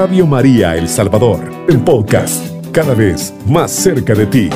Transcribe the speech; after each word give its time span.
Radio 0.00 0.26
María 0.26 0.78
El 0.78 0.88
Salvador, 0.88 1.40
el 1.68 1.84
podcast, 1.84 2.72
cada 2.72 2.94
vez 2.94 3.34
más 3.46 3.70
cerca 3.70 4.14
de 4.14 4.24
ti. 4.24 4.48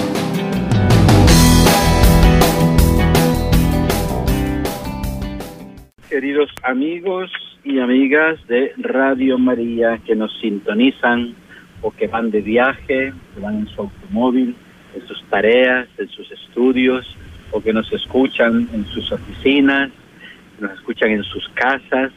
Queridos 6.08 6.48
amigos 6.62 7.30
y 7.62 7.78
amigas 7.78 8.38
de 8.48 8.72
Radio 8.78 9.36
María 9.36 9.98
que 10.06 10.16
nos 10.16 10.32
sintonizan 10.40 11.34
o 11.82 11.90
que 11.90 12.06
van 12.06 12.30
de 12.30 12.40
viaje, 12.40 13.12
que 13.34 13.40
van 13.42 13.56
en 13.56 13.66
su 13.66 13.82
automóvil, 13.82 14.56
en 14.94 15.06
sus 15.06 15.22
tareas, 15.24 15.86
en 15.98 16.08
sus 16.08 16.32
estudios, 16.32 17.04
o 17.50 17.60
que 17.60 17.74
nos 17.74 17.92
escuchan 17.92 18.66
en 18.72 18.86
sus 18.86 19.12
oficinas, 19.12 19.90
nos 20.58 20.72
escuchan 20.72 21.10
en 21.10 21.22
sus 21.22 21.46
casas, 21.50 22.12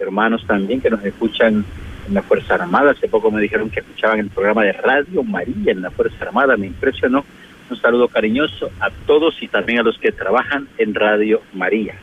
hermanos 0.00 0.42
también 0.46 0.80
que 0.80 0.88
nos 0.88 1.04
escuchan 1.04 1.66
en 2.06 2.14
la 2.14 2.22
Fuerza 2.22 2.54
Armada. 2.54 2.92
Hace 2.92 3.08
poco 3.08 3.30
me 3.30 3.40
dijeron 3.40 3.70
que 3.70 3.80
escuchaban 3.80 4.18
el 4.18 4.30
programa 4.30 4.64
de 4.64 4.72
Radio 4.72 5.22
María 5.22 5.72
en 5.72 5.82
la 5.82 5.90
Fuerza 5.90 6.24
Armada, 6.24 6.56
me 6.56 6.66
impresionó. 6.66 7.24
Un 7.70 7.76
saludo 7.78 8.08
cariñoso 8.08 8.70
a 8.80 8.90
todos 9.06 9.42
y 9.42 9.48
también 9.48 9.78
a 9.78 9.82
los 9.82 9.96
que 9.98 10.12
trabajan 10.12 10.68
en 10.76 10.94
Radio 10.94 11.40
María. 11.54 11.94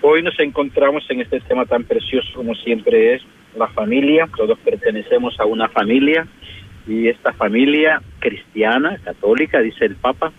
Hoy 0.00 0.22
nos 0.22 0.38
encontramos 0.40 1.04
en 1.10 1.20
este 1.20 1.40
tema 1.40 1.66
tan 1.66 1.84
precioso 1.84 2.28
como 2.34 2.54
siempre 2.54 3.14
es 3.14 3.22
la 3.56 3.68
familia. 3.68 4.28
Todos 4.34 4.58
pertenecemos 4.58 5.38
a 5.38 5.44
una 5.44 5.68
familia 5.68 6.26
y 6.86 7.08
esta 7.08 7.32
familia 7.32 8.02
cristiana, 8.18 8.98
católica, 9.04 9.60
dice 9.60 9.84
el 9.84 9.96
Papa, 9.96 10.32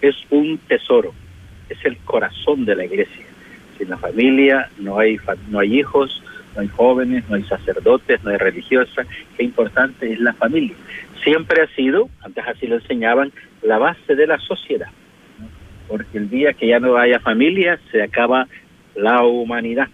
es 0.00 0.16
un 0.30 0.58
tesoro, 0.58 1.12
es 1.68 1.78
el 1.84 1.96
corazón 1.98 2.64
de 2.64 2.76
la 2.76 2.84
iglesia. 2.84 3.24
Sin 3.78 3.90
la 3.90 3.96
familia 3.96 4.68
no 4.78 4.98
hay, 4.98 5.18
no 5.48 5.60
hay 5.60 5.78
hijos, 5.78 6.22
no 6.58 6.62
hay 6.62 6.68
jóvenes, 6.68 7.22
no 7.28 7.36
hay 7.36 7.44
sacerdotes, 7.44 8.22
no 8.24 8.30
hay 8.30 8.36
religiosas. 8.36 9.06
Qué 9.36 9.44
importante 9.44 10.12
es 10.12 10.18
la 10.18 10.32
familia. 10.32 10.74
Siempre 11.22 11.62
ha 11.62 11.68
sido, 11.76 12.10
antes 12.20 12.44
así 12.48 12.66
lo 12.66 12.74
enseñaban, 12.74 13.30
la 13.62 13.78
base 13.78 14.16
de 14.16 14.26
la 14.26 14.38
sociedad. 14.38 14.88
Porque 15.86 16.18
el 16.18 16.28
día 16.28 16.54
que 16.54 16.66
ya 16.66 16.80
no 16.80 16.96
haya 16.96 17.20
familia, 17.20 17.78
se 17.92 18.02
acaba 18.02 18.48
la 18.96 19.22
humanidad. 19.22 19.86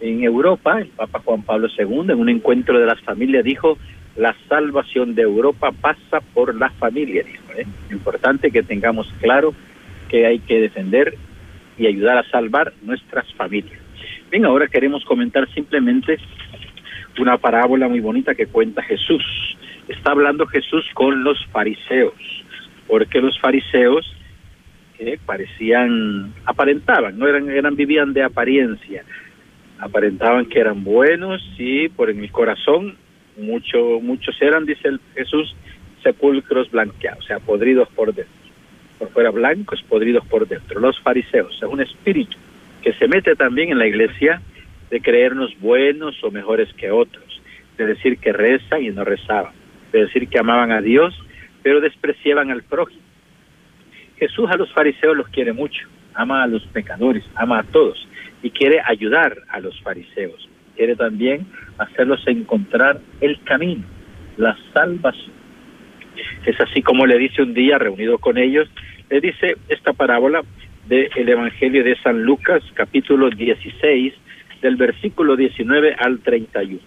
En 0.00 0.22
Europa, 0.22 0.80
el 0.80 0.88
Papa 0.88 1.22
Juan 1.24 1.42
Pablo 1.42 1.68
II, 1.78 2.12
en 2.12 2.20
un 2.20 2.28
encuentro 2.28 2.78
de 2.78 2.84
las 2.84 3.00
familias, 3.00 3.42
dijo, 3.42 3.78
la 4.16 4.36
salvación 4.46 5.14
de 5.14 5.22
Europa 5.22 5.72
pasa 5.72 6.20
por 6.34 6.54
la 6.54 6.68
familia, 6.68 7.22
dijo. 7.22 7.44
¿eh? 7.56 7.66
Importante 7.90 8.50
que 8.50 8.62
tengamos 8.62 9.10
claro 9.22 9.54
que 10.10 10.26
hay 10.26 10.40
que 10.40 10.60
defender 10.60 11.14
y 11.78 11.86
ayudar 11.86 12.18
a 12.18 12.30
salvar 12.30 12.74
nuestras 12.82 13.32
familias. 13.34 13.80
Bien, 14.30 14.44
ahora 14.44 14.68
queremos 14.68 15.04
comentar 15.04 15.48
simplemente 15.52 16.18
una 17.18 17.36
parábola 17.38 17.88
muy 17.88 18.00
bonita 18.00 18.34
que 18.34 18.46
cuenta 18.46 18.82
Jesús. 18.82 19.24
Está 19.88 20.12
hablando 20.12 20.46
Jesús 20.46 20.88
con 20.94 21.24
los 21.24 21.44
fariseos, 21.46 22.14
porque 22.86 23.20
los 23.20 23.38
fariseos 23.40 24.06
parecían, 25.24 26.32
aparentaban, 26.44 27.18
no 27.18 27.26
eran, 27.26 27.50
eran, 27.50 27.74
vivían 27.74 28.12
de 28.12 28.22
apariencia, 28.22 29.04
aparentaban 29.78 30.46
que 30.46 30.60
eran 30.60 30.84
buenos 30.84 31.42
y 31.58 31.88
por 31.88 32.10
en 32.10 32.20
el 32.20 32.30
corazón 32.30 32.96
mucho, 33.38 34.00
muchos 34.00 34.40
eran, 34.42 34.66
dice 34.66 34.88
el 34.88 35.00
Jesús, 35.14 35.56
sepulcros 36.02 36.70
blanqueados, 36.70 37.24
o 37.24 37.26
sea, 37.26 37.38
podridos 37.40 37.88
por 37.88 38.14
dentro. 38.14 38.34
Por 38.98 39.08
fuera 39.10 39.30
blancos, 39.30 39.82
podridos 39.88 40.26
por 40.26 40.46
dentro. 40.46 40.78
Los 40.78 41.00
fariseos, 41.00 41.56
es 41.56 41.62
un 41.62 41.80
espíritu 41.80 42.36
que 42.82 42.92
se 42.94 43.08
mete 43.08 43.34
también 43.36 43.70
en 43.70 43.78
la 43.78 43.86
iglesia 43.86 44.40
de 44.90 45.00
creernos 45.00 45.58
buenos 45.60 46.22
o 46.24 46.30
mejores 46.30 46.72
que 46.74 46.90
otros, 46.90 47.40
de 47.76 47.86
decir 47.86 48.18
que 48.18 48.32
rezan 48.32 48.82
y 48.82 48.90
no 48.90 49.04
rezaban, 49.04 49.52
de 49.92 50.06
decir 50.06 50.28
que 50.28 50.38
amaban 50.38 50.72
a 50.72 50.80
Dios, 50.80 51.14
pero 51.62 51.80
despreciaban 51.80 52.50
al 52.50 52.62
prójimo. 52.62 53.02
Jesús 54.18 54.50
a 54.50 54.56
los 54.56 54.72
fariseos 54.72 55.16
los 55.16 55.28
quiere 55.28 55.52
mucho, 55.52 55.86
ama 56.14 56.42
a 56.42 56.46
los 56.46 56.66
pecadores, 56.66 57.24
ama 57.34 57.60
a 57.60 57.62
todos 57.62 58.06
y 58.42 58.50
quiere 58.50 58.80
ayudar 58.84 59.36
a 59.48 59.60
los 59.60 59.80
fariseos, 59.82 60.48
quiere 60.76 60.96
también 60.96 61.46
hacerlos 61.78 62.26
encontrar 62.26 63.00
el 63.20 63.40
camino, 63.44 63.84
la 64.36 64.56
salvación. 64.74 65.32
Es 66.44 66.60
así 66.60 66.82
como 66.82 67.06
le 67.06 67.18
dice 67.18 67.42
un 67.42 67.54
día, 67.54 67.78
reunido 67.78 68.18
con 68.18 68.36
ellos, 68.36 68.68
le 69.08 69.20
dice 69.20 69.56
esta 69.68 69.92
parábola 69.92 70.42
del 70.90 71.28
Evangelio 71.28 71.84
de 71.84 71.94
San 72.02 72.24
Lucas, 72.24 72.64
capítulo 72.74 73.30
16, 73.30 74.12
del 74.60 74.74
versículo 74.74 75.36
19 75.36 75.94
al 75.96 76.18
31. 76.18 76.80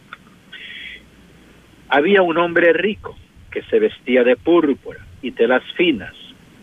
Había 1.88 2.22
un 2.22 2.38
hombre 2.38 2.74
rico 2.74 3.16
que 3.50 3.62
se 3.62 3.80
vestía 3.80 4.26
de 4.26 4.36
púrpura 4.36 5.00
y 5.22 5.32
telas 5.32 5.64
finas, 5.78 6.14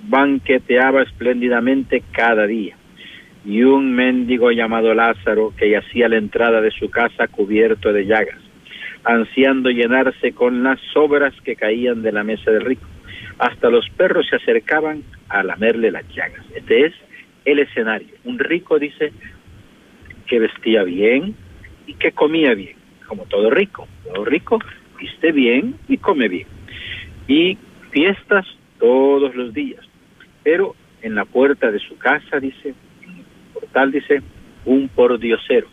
banqueteaba 0.03 1.01
espléndidamente 1.01 2.03
cada 2.13 2.47
día, 2.47 2.77
y 3.47 3.63
un 3.63 3.95
mendigo 3.95 4.51
llamado 4.51 4.93
Lázaro 4.93 5.55
que 5.57 5.71
yacía 5.71 6.07
a 6.07 6.09
la 6.11 6.19
entrada 6.19 6.61
de 6.61 6.73
su 6.73 6.91
casa 6.91 7.27
cubierto 7.27 7.91
de 7.91 8.05
llagas, 8.05 8.41
ansiando 9.03 9.71
llenarse 9.71 10.33
con 10.33 10.63
las 10.63 10.79
sobras 10.93 11.33
que 11.43 11.57
caían 11.57 12.03
de 12.03 12.13
la 12.13 12.23
mesa 12.23 12.51
del 12.51 12.67
rico. 12.67 12.87
Hasta 13.39 13.71
los 13.71 13.89
perros 13.97 14.27
se 14.29 14.37
acercaban 14.37 15.03
a 15.31 15.43
lamerle 15.43 15.91
las 15.91 16.07
llagas. 16.15 16.45
Este 16.55 16.85
es 16.85 16.95
el 17.45 17.59
escenario. 17.59 18.15
Un 18.25 18.39
rico 18.39 18.79
dice 18.79 19.13
que 20.27 20.39
vestía 20.39 20.83
bien 20.85 21.35
y 21.87 21.95
que 21.95 22.13
comía 22.13 22.55
bien, 22.55 22.77
como 23.07 23.25
todo 23.27 23.51
rico. 23.51 23.89
Todo 24.05 24.25
rico 24.25 24.59
viste 24.99 25.33
bien 25.33 25.77
y 25.89 25.99
come 25.99 26.29
bien. 26.29 26.47
Y 27.27 27.59
fiestas 27.91 28.47
todos 28.79 29.35
los 29.35 29.53
días. 29.53 29.85
Pero 30.43 30.75
en 31.03 31.15
la 31.15 31.25
puerta 31.25 31.71
de 31.71 31.79
su 31.79 31.97
casa, 31.99 32.41
dice, 32.41 32.75
en 33.03 33.19
el 33.19 33.25
portal, 33.53 33.93
dice, 33.93 34.23
un 34.65 34.89
pordiosero 34.89 35.69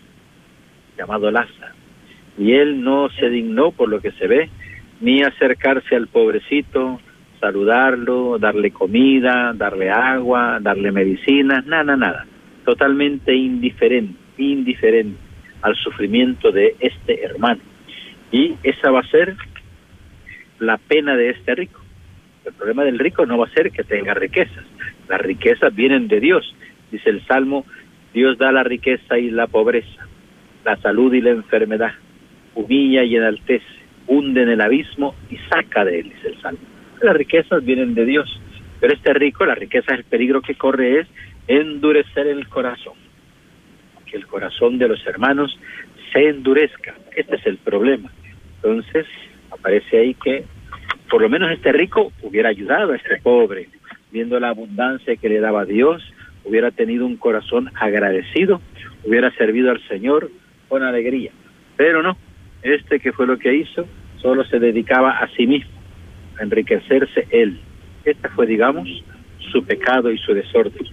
llamado 0.97 1.29
Lázaro. 1.31 1.75
Y 2.37 2.53
él 2.53 2.83
no 2.83 3.09
se 3.09 3.29
dignó, 3.29 3.71
por 3.71 3.89
lo 3.89 3.99
que 3.99 4.11
se 4.11 4.27
ve, 4.27 4.49
ni 5.01 5.21
acercarse 5.21 5.95
al 5.95 6.07
pobrecito, 6.07 6.99
saludarlo, 7.39 8.37
darle 8.39 8.71
comida, 8.71 9.53
darle 9.53 9.89
agua, 9.89 10.59
darle 10.61 10.91
medicinas, 10.91 11.65
nada, 11.65 11.95
nada. 11.95 12.25
Totalmente 12.65 13.33
indiferente, 13.33 14.17
indiferente 14.37 15.17
al 15.61 15.75
sufrimiento 15.75 16.51
de 16.51 16.75
este 16.79 17.23
hermano. 17.23 17.61
Y 18.31 18.55
esa 18.63 18.91
va 18.91 18.99
a 18.99 19.09
ser 19.09 19.35
la 20.59 20.77
pena 20.77 21.15
de 21.15 21.29
este 21.29 21.55
rico. 21.55 21.81
El 22.45 22.53
problema 22.53 22.83
del 22.83 22.99
rico 22.99 23.25
no 23.25 23.37
va 23.37 23.45
a 23.45 23.53
ser 23.53 23.71
que 23.71 23.83
tenga 23.83 24.13
riquezas. 24.13 24.63
Las 25.07 25.21
riquezas 25.21 25.73
vienen 25.75 26.07
de 26.07 26.19
Dios. 26.19 26.55
Dice 26.91 27.09
el 27.09 27.25
Salmo, 27.25 27.65
Dios 28.13 28.37
da 28.37 28.51
la 28.51 28.63
riqueza 28.63 29.17
y 29.17 29.29
la 29.31 29.47
pobreza, 29.47 30.07
la 30.63 30.77
salud 30.77 31.13
y 31.13 31.21
la 31.21 31.31
enfermedad, 31.31 31.93
humilla 32.55 33.03
y 33.03 33.15
enaltece, 33.15 33.65
hunde 34.07 34.43
en 34.43 34.49
el 34.49 34.61
abismo 34.61 35.15
y 35.29 35.37
saca 35.49 35.83
de 35.83 35.99
él, 35.99 36.09
dice 36.09 36.29
el 36.29 36.41
Salmo 36.41 36.76
las 37.01 37.15
riquezas 37.15 37.63
vienen 37.63 37.93
de 37.93 38.05
Dios, 38.05 38.41
pero 38.79 38.93
este 38.93 39.13
rico, 39.13 39.45
la 39.45 39.55
riqueza, 39.55 39.93
el 39.93 40.03
peligro 40.03 40.41
que 40.41 40.55
corre 40.55 40.99
es 40.99 41.07
endurecer 41.47 42.27
el 42.27 42.47
corazón, 42.47 42.95
que 44.05 44.17
el 44.17 44.27
corazón 44.27 44.77
de 44.77 44.87
los 44.87 45.05
hermanos 45.05 45.57
se 46.13 46.29
endurezca. 46.29 46.95
Este 47.15 47.35
es 47.35 47.45
el 47.45 47.57
problema. 47.57 48.11
Entonces, 48.57 49.05
aparece 49.51 49.99
ahí 49.99 50.13
que 50.13 50.45
por 51.09 51.21
lo 51.21 51.29
menos 51.29 51.51
este 51.51 51.71
rico 51.71 52.11
hubiera 52.21 52.49
ayudado 52.49 52.91
a 52.93 52.97
este 52.97 53.17
pobre, 53.21 53.69
viendo 54.11 54.39
la 54.39 54.49
abundancia 54.49 55.15
que 55.15 55.29
le 55.29 55.39
daba 55.39 55.65
Dios, 55.65 56.03
hubiera 56.43 56.71
tenido 56.71 57.05
un 57.05 57.17
corazón 57.17 57.71
agradecido, 57.75 58.61
hubiera 59.03 59.31
servido 59.31 59.71
al 59.71 59.81
Señor 59.87 60.29
con 60.67 60.83
alegría. 60.83 61.31
Pero 61.77 62.01
no, 62.03 62.17
este 62.61 62.99
que 62.99 63.13
fue 63.13 63.27
lo 63.27 63.37
que 63.37 63.53
hizo, 63.53 63.87
solo 64.21 64.43
se 64.45 64.59
dedicaba 64.59 65.11
a 65.11 65.27
sí 65.29 65.47
mismo 65.47 65.76
enriquecerse 66.39 67.27
él. 67.29 67.59
Este 68.05 68.29
fue, 68.29 68.47
digamos, 68.47 68.87
su 69.51 69.63
pecado 69.65 70.11
y 70.11 70.17
su 70.17 70.33
desorden. 70.33 70.87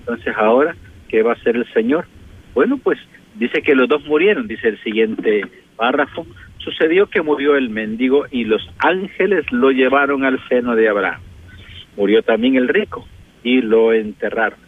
Entonces 0.00 0.34
ahora, 0.36 0.74
¿qué 1.08 1.22
va 1.22 1.32
a 1.32 1.34
hacer 1.34 1.56
el 1.56 1.70
Señor? 1.72 2.06
Bueno, 2.54 2.78
pues 2.78 2.98
dice 3.34 3.62
que 3.62 3.74
los 3.74 3.88
dos 3.88 4.04
murieron, 4.06 4.48
dice 4.48 4.68
el 4.68 4.82
siguiente 4.82 5.42
párrafo. 5.76 6.26
Sucedió 6.58 7.06
que 7.08 7.22
murió 7.22 7.56
el 7.56 7.70
mendigo 7.70 8.26
y 8.30 8.44
los 8.44 8.62
ángeles 8.78 9.50
lo 9.50 9.70
llevaron 9.70 10.24
al 10.24 10.38
seno 10.48 10.76
de 10.76 10.88
Abraham. 10.88 11.20
Murió 11.96 12.22
también 12.22 12.56
el 12.56 12.68
rico 12.68 13.06
y 13.42 13.60
lo 13.60 13.92
enterraron. 13.92 14.58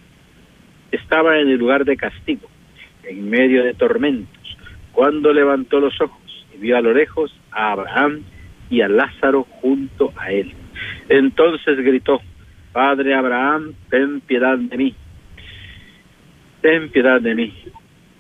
Estaba 0.91 1.38
en 1.38 1.49
el 1.49 1.59
lugar 1.59 1.85
de 1.85 1.97
castigo, 1.97 2.49
en 3.05 3.29
medio 3.31 3.65
de 3.65 3.75
tormentos, 3.75 4.56
cuando 4.93 5.32
levantó 5.32 5.81
los 5.81 6.00
ojos 6.00 6.47
y 6.55 6.59
vio 6.59 6.76
a 6.76 6.81
lo 6.81 6.93
lejos 6.93 7.35
a 7.50 7.73
Abraham 7.73 8.23
y 8.75 8.81
a 8.82 8.88
Lázaro 8.88 9.47
junto 9.61 10.12
a 10.17 10.32
él. 10.32 10.53
Entonces 11.09 11.79
gritó, 11.79 12.21
Padre 12.73 13.15
Abraham, 13.15 13.73
ten 13.88 14.21
piedad 14.21 14.59
de 14.59 14.76
mí, 14.76 14.94
ten 16.61 16.88
piedad 16.88 17.21
de 17.21 17.35
mí. 17.37 17.55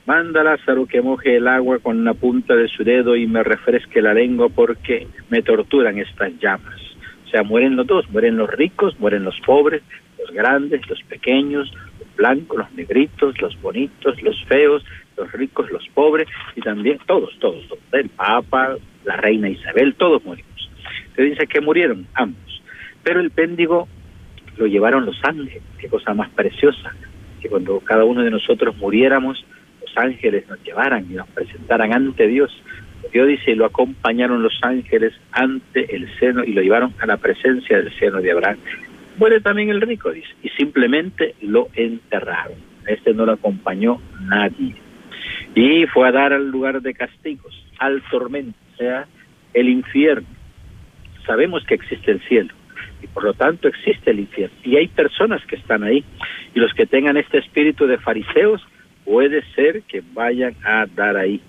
manda 0.06 0.42
a 0.42 0.44
Lázaro 0.44 0.86
que 0.86 1.02
moje 1.02 1.36
el 1.36 1.48
agua 1.48 1.80
con 1.80 2.04
la 2.04 2.14
punta 2.14 2.54
de 2.54 2.68
su 2.68 2.84
dedo 2.84 3.16
y 3.16 3.26
me 3.26 3.42
refresque 3.42 4.00
la 4.00 4.14
lengua 4.14 4.48
porque 4.48 5.08
me 5.28 5.42
torturan 5.42 5.98
estas 5.98 6.38
llamas. 6.38 6.80
O 7.26 7.30
sea, 7.30 7.42
mueren 7.42 7.74
los 7.74 7.86
dos, 7.86 8.08
mueren 8.10 8.36
los 8.36 8.48
ricos, 8.50 8.98
mueren 9.00 9.24
los 9.24 9.40
pobres, 9.40 9.82
los 10.20 10.30
grandes, 10.30 10.88
los 10.88 11.02
pequeños, 11.02 11.72
los 11.98 12.14
blancos, 12.14 12.58
los 12.58 12.72
negritos, 12.74 13.40
los 13.40 13.60
bonitos, 13.60 14.22
los 14.22 14.44
feos, 14.44 14.84
los 15.16 15.32
ricos, 15.32 15.68
los 15.72 15.88
pobres 15.88 16.28
y 16.54 16.60
también 16.60 16.98
todos, 17.06 17.36
todos, 17.40 17.66
todos. 17.66 17.80
El 17.90 18.08
Papa, 18.10 18.76
la 19.04 19.16
reina 19.16 19.48
Isabel, 19.48 19.94
todos 19.94 20.24
morimos. 20.24 20.70
Se 21.14 21.22
dice 21.22 21.46
que 21.46 21.60
murieron 21.60 22.06
ambos. 22.14 22.62
Pero 23.02 23.20
el 23.20 23.30
péndigo 23.30 23.88
lo 24.56 24.66
llevaron 24.66 25.06
los 25.06 25.18
ángeles, 25.24 25.62
qué 25.78 25.88
cosa 25.88 26.14
más 26.14 26.30
preciosa, 26.30 26.94
que 27.40 27.48
cuando 27.48 27.80
cada 27.80 28.04
uno 28.04 28.22
de 28.22 28.30
nosotros 28.30 28.76
muriéramos, 28.76 29.44
ángeles 29.96 30.48
nos 30.48 30.62
llevaran 30.62 31.06
y 31.10 31.14
nos 31.14 31.28
presentaran 31.28 31.92
ante 31.92 32.26
Dios. 32.26 32.50
Dios 33.12 33.28
dice, 33.28 33.54
lo 33.54 33.66
acompañaron 33.66 34.42
los 34.42 34.58
ángeles 34.62 35.12
ante 35.30 35.94
el 35.94 36.08
seno 36.18 36.42
y 36.42 36.52
lo 36.52 36.62
llevaron 36.62 36.94
a 36.98 37.06
la 37.06 37.16
presencia 37.16 37.78
del 37.78 37.96
seno 37.98 38.20
de 38.20 38.32
Abraham. 38.32 38.58
Muere 39.18 39.40
también 39.40 39.68
el 39.68 39.80
rico, 39.80 40.10
dice, 40.10 40.28
y 40.42 40.48
simplemente 40.50 41.34
lo 41.42 41.68
enterraron. 41.74 42.58
este 42.86 43.14
no 43.14 43.24
lo 43.24 43.32
acompañó 43.32 44.00
nadie. 44.22 44.74
Y 45.54 45.86
fue 45.86 46.08
a 46.08 46.12
dar 46.12 46.32
al 46.32 46.50
lugar 46.50 46.82
de 46.82 46.94
castigos, 46.94 47.54
al 47.78 48.02
tormento, 48.10 48.58
sea, 48.76 49.06
el 49.52 49.68
infierno. 49.68 50.26
Sabemos 51.26 51.64
que 51.64 51.74
existe 51.74 52.10
el 52.10 52.20
cielo 52.22 52.52
y 53.02 53.06
por 53.06 53.24
lo 53.24 53.34
tanto 53.34 53.68
existe 53.68 54.10
el 54.10 54.20
infierno. 54.20 54.56
Y 54.64 54.76
hay 54.76 54.88
personas 54.88 55.44
que 55.46 55.56
están 55.56 55.82
ahí 55.82 56.04
y 56.54 56.60
los 56.60 56.72
que 56.74 56.86
tengan 56.86 57.16
este 57.16 57.38
espíritu 57.38 57.86
de 57.86 57.98
fariseos 57.98 58.62
puede 59.04 59.42
ser 59.54 59.82
que 59.82 60.02
vayan 60.12 60.54
a 60.64 60.86
dar 60.94 61.16
ahí. 61.16 61.40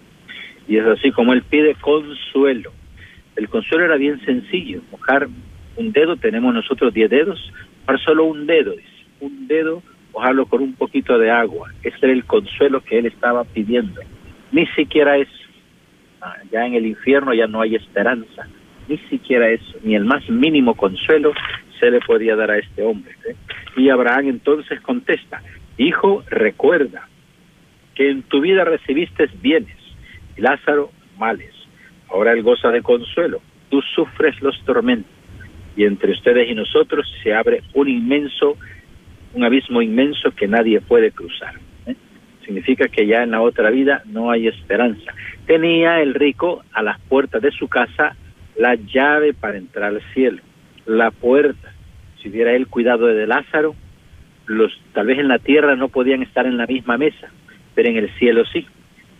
Y 0.68 0.78
es 0.78 0.86
así 0.86 1.12
como 1.12 1.34
él 1.34 1.44
pide 1.44 1.76
consuelo. 1.76 2.72
El 3.36 3.50
consuelo 3.50 3.86
era 3.86 3.98
bien 3.98 4.24
sencillo, 4.26 4.82
mojar 4.92 5.28
un 5.76 5.92
dedo, 5.92 6.16
tenemos 6.16 6.54
nosotros 6.54 6.94
diez 6.94 7.10
dedos, 7.10 7.52
mojar 7.82 8.00
solo 8.04 8.26
un 8.26 8.48
dedo, 8.48 8.74
un 9.20 9.48
dedo, 9.48 9.84
mojarlo 10.14 10.46
con 10.46 10.62
un 10.62 10.74
poquito 10.74 11.18
de 11.18 11.30
agua. 11.30 11.72
Ese 11.84 11.98
era 12.02 12.14
el 12.14 12.26
consuelo 12.26 12.82
que 12.82 12.98
él 12.98 13.06
estaba 13.06 13.44
pidiendo. 13.44 14.02
Ni 14.52 14.66
siquiera 14.68 15.18
eso. 15.18 15.45
Ya 16.52 16.66
en 16.66 16.74
el 16.74 16.86
infierno 16.86 17.34
ya 17.34 17.48
no 17.48 17.62
hay 17.62 17.76
esperanza. 17.76 18.48
Ni 18.88 18.98
siquiera 19.10 19.50
eso, 19.50 19.78
ni 19.84 19.96
el 19.96 20.06
más 20.06 20.28
mínimo 20.30 20.76
consuelo 20.76 21.34
se 21.80 21.90
le 21.90 22.00
podía 22.02 22.36
dar 22.36 22.52
a 22.52 22.58
este 22.58 22.84
hombre. 22.84 23.14
¿eh? 23.28 23.36
Y 23.78 23.90
Abraham 23.90 24.28
entonces 24.28 24.80
contesta, 24.82 25.42
hijo, 25.78 26.24
recuerda, 26.30 27.08
que 27.96 28.10
en 28.10 28.24
tu 28.24 28.42
vida 28.42 28.64
recibiste 28.64 29.30
bienes 29.42 29.78
y 30.38 30.42
Lázaro 30.42 30.92
males. 31.18 31.54
Ahora 32.10 32.34
él 32.34 32.44
goza 32.44 32.70
de 32.70 32.82
consuelo. 32.82 33.42
Tú 33.70 33.82
sufres 33.82 34.40
los 34.42 34.60
tormentos 34.66 35.12
y 35.76 35.84
entre 35.86 36.12
ustedes 36.12 36.50
y 36.50 36.56
nosotros 36.56 37.06
se 37.24 37.34
abre 37.34 37.62
un 37.74 37.90
inmenso, 37.90 38.58
un 39.34 39.44
abismo 39.44 39.82
inmenso 39.82 40.32
que 40.32 40.48
nadie 40.48 40.80
puede 40.82 41.12
cruzar. 41.12 41.56
Significa 42.46 42.88
que 42.88 43.08
ya 43.08 43.24
en 43.24 43.32
la 43.32 43.42
otra 43.42 43.72
vida 43.72 44.04
no 44.06 44.30
hay 44.30 44.48
esperanza. 44.48 45.14
Tenía 45.48 46.02
el 46.02 46.14
rico 46.14 46.64
a 46.72 46.84
las 46.84 47.00
puertas 47.02 47.42
de 47.42 47.52
su 47.52 47.68
casa 47.68 48.16
la 48.56 48.76
llave 48.76 49.34
para 49.34 49.58
entrar 49.58 49.86
al 49.92 50.02
cielo, 50.14 50.42
la 50.86 51.12
puerta. 51.12 51.74
Si 52.22 52.30
hubiera 52.30 52.54
él 52.54 52.68
cuidado 52.68 53.08
de 53.08 53.28
Lázaro, 53.28 53.76
los 54.46 54.72
tal 54.94 55.08
vez 55.08 55.20
en 55.20 55.28
la 55.28 55.40
tierra 55.40 55.76
no 55.76 55.90
podían 55.90 56.22
estar 56.22 56.46
en 56.46 56.58
la 56.58 56.66
misma 56.66 56.98
mesa, 56.98 57.30
pero 57.74 57.90
en 57.90 57.98
el 57.98 58.10
cielo 58.18 58.44
sí. 58.46 58.66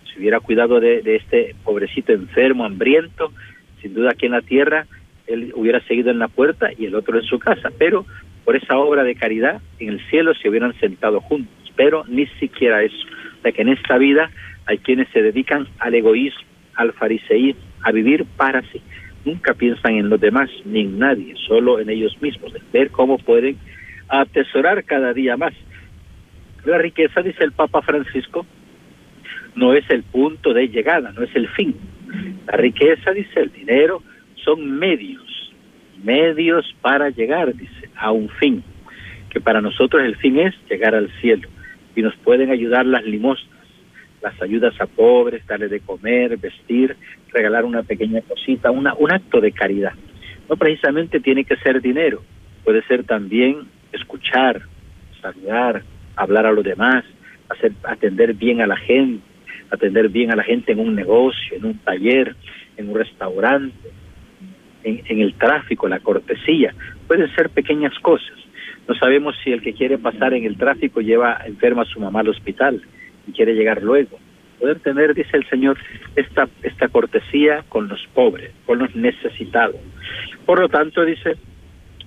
Si 0.06 0.20
hubiera 0.20 0.40
cuidado 0.40 0.80
de, 0.80 1.02
este 1.16 1.56
pobrecito 1.64 2.14
enfermo, 2.14 2.64
hambriento, 2.64 3.34
sin 3.82 3.94
duda 3.94 4.12
aquí 4.12 4.28
en 4.28 4.34
la 4.34 4.42
tierra 4.42 4.86
él 5.28 5.52
hubiera 5.56 5.80
seguido 5.82 6.12
en 6.12 6.20
la 6.20 6.28
puerta 6.28 6.70
y 6.78 6.86
el 6.86 6.96
otro 6.96 7.18
en 7.18 7.26
su 7.26 7.40
casa, 7.40 7.72
pero 7.78 8.06
por 8.44 8.56
esa 8.56 8.78
obra 8.78 9.04
de 9.04 9.16
caridad 9.16 9.60
en 9.80 9.90
el 9.90 10.08
cielo 10.08 10.34
se 10.36 10.50
hubieran 10.50 10.78
sentado 10.80 11.20
juntos, 11.20 11.65
pero 11.76 12.04
ni 12.08 12.26
siquiera 12.40 12.84
eso. 12.84 13.08
O 13.40 13.54
que 13.54 13.62
en 13.62 13.70
esta 13.70 13.98
vida 13.98 14.30
hay 14.66 14.80
quienes 14.80 15.08
se 15.10 15.22
dedican 15.22 15.68
al 15.80 15.94
egoísmo, 15.94 16.42
al 16.76 16.94
fariseísmo, 16.94 17.62
a 17.82 17.92
vivir 17.92 18.26
para 18.38 18.62
sí. 18.72 18.82
Nunca 19.24 19.54
piensan 19.54 19.96
en 19.96 20.10
los 20.10 20.20
demás 20.20 20.50
ni 20.66 20.82
en 20.82 21.00
nadie, 21.00 21.36
solo 21.48 21.80
en 21.80 21.90
ellos 21.90 22.20
mismos, 22.22 22.54
en 22.56 22.62
ver 22.72 22.92
cómo 22.92 23.18
pueden 23.18 23.58
atesorar 24.08 24.84
cada 24.84 25.14
día 25.14 25.38
más. 25.38 25.54
La 26.64 26.78
riqueza, 26.78 27.22
dice 27.22 27.44
el 27.44 27.52
Papa 27.52 27.82
Francisco, 27.82 28.46
no 29.56 29.74
es 29.74 29.88
el 29.90 30.04
punto 30.04 30.54
de 30.54 30.68
llegada, 30.68 31.12
no 31.12 31.24
es 31.24 31.36
el 31.36 31.48
fin. 31.50 31.76
La 32.48 32.58
riqueza, 32.58 33.12
dice 33.12 33.40
el 33.40 33.52
dinero, 33.52 34.02
son 34.44 34.78
medios, 34.78 35.54
medios 36.04 36.76
para 36.82 37.10
llegar, 37.10 37.54
dice, 37.56 37.90
a 37.96 38.12
un 38.12 38.30
fin, 38.30 38.64
que 39.30 39.40
para 39.40 39.62
nosotros 39.62 40.04
el 40.04 40.16
fin 40.18 40.40
es 40.40 40.54
llegar 40.70 40.94
al 40.94 41.10
cielo 41.22 41.48
y 41.96 42.02
nos 42.02 42.16
pueden 42.18 42.52
ayudar 42.52 42.86
las 42.86 43.04
limosnas, 43.06 43.50
las 44.22 44.40
ayudas 44.42 44.74
a 44.82 44.86
pobres, 44.86 45.46
darle 45.48 45.68
de 45.68 45.80
comer, 45.80 46.38
vestir, 46.38 46.96
regalar 47.32 47.66
una 47.66 47.84
pequeña 47.84 48.22
cosita, 48.22 48.72
una, 48.72 48.94
un 48.96 49.12
acto 49.12 49.40
de 49.40 49.52
caridad. 49.52 49.94
No 50.50 50.58
precisamente 50.58 51.20
tiene 51.20 51.44
que 51.46 51.56
ser 51.58 51.82
dinero, 51.82 52.22
puede 52.64 52.84
ser 52.84 53.04
también 53.04 53.68
escuchar, 53.92 54.62
saludar, 55.22 55.84
hablar 56.16 56.46
a 56.46 56.52
los 56.52 56.64
demás, 56.64 57.04
hacer, 57.50 57.72
atender 57.84 58.34
bien 58.34 58.62
a 58.62 58.68
la 58.68 58.78
gente, 58.78 59.24
atender 59.72 60.10
bien 60.10 60.32
a 60.32 60.36
la 60.36 60.44
gente 60.44 60.72
en 60.72 60.80
un 60.80 60.96
negocio, 60.96 61.58
en 61.58 61.66
un 61.66 61.78
taller, 61.80 62.36
en 62.78 62.90
un 62.90 62.96
restaurante, 62.96 63.90
en, 64.84 65.02
en 65.08 65.22
el 65.22 65.34
tráfico, 65.36 65.88
la 65.88 66.00
cortesía. 66.00 66.74
Pueden 67.08 67.34
ser 67.36 67.50
pequeñas 67.50 67.98
cosas. 68.00 68.45
No 68.88 68.96
sabemos 68.96 69.36
si 69.44 69.52
el 69.52 69.62
que 69.62 69.74
quiere 69.74 69.98
pasar 69.98 70.34
en 70.34 70.44
el 70.46 70.58
tráfico 70.58 71.02
lleva 71.02 71.40
enferma 71.46 71.84
a 71.84 71.86
su 71.86 72.00
mamá 72.00 72.20
al 72.20 72.30
hospital 72.30 72.82
y 73.28 73.32
quiere 73.32 73.56
llegar 73.56 73.82
luego. 73.82 74.20
Poder 74.60 74.80
tener, 74.80 75.14
dice 75.14 75.36
el 75.36 75.48
Señor, 75.50 75.78
esta, 76.16 76.48
esta 76.64 76.88
cortesía 76.88 77.64
con 77.68 77.88
los 77.88 78.06
pobres, 78.14 78.52
con 78.66 78.80
los 78.80 78.96
necesitados. 78.96 79.82
Por 80.46 80.60
lo 80.60 80.70
tanto, 80.70 81.04
dice, 81.04 81.36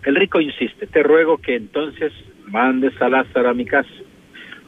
el 0.05 0.17
rico 0.17 0.41
insiste, 0.41 0.87
te 0.87 1.03
ruego 1.03 1.39
que 1.39 1.57
entonces 1.57 2.13
mandes 2.47 3.01
a 3.03 3.09
Lázaro 3.09 3.51
a 3.51 3.55
mi 3.55 3.67
casa. 3.67 3.91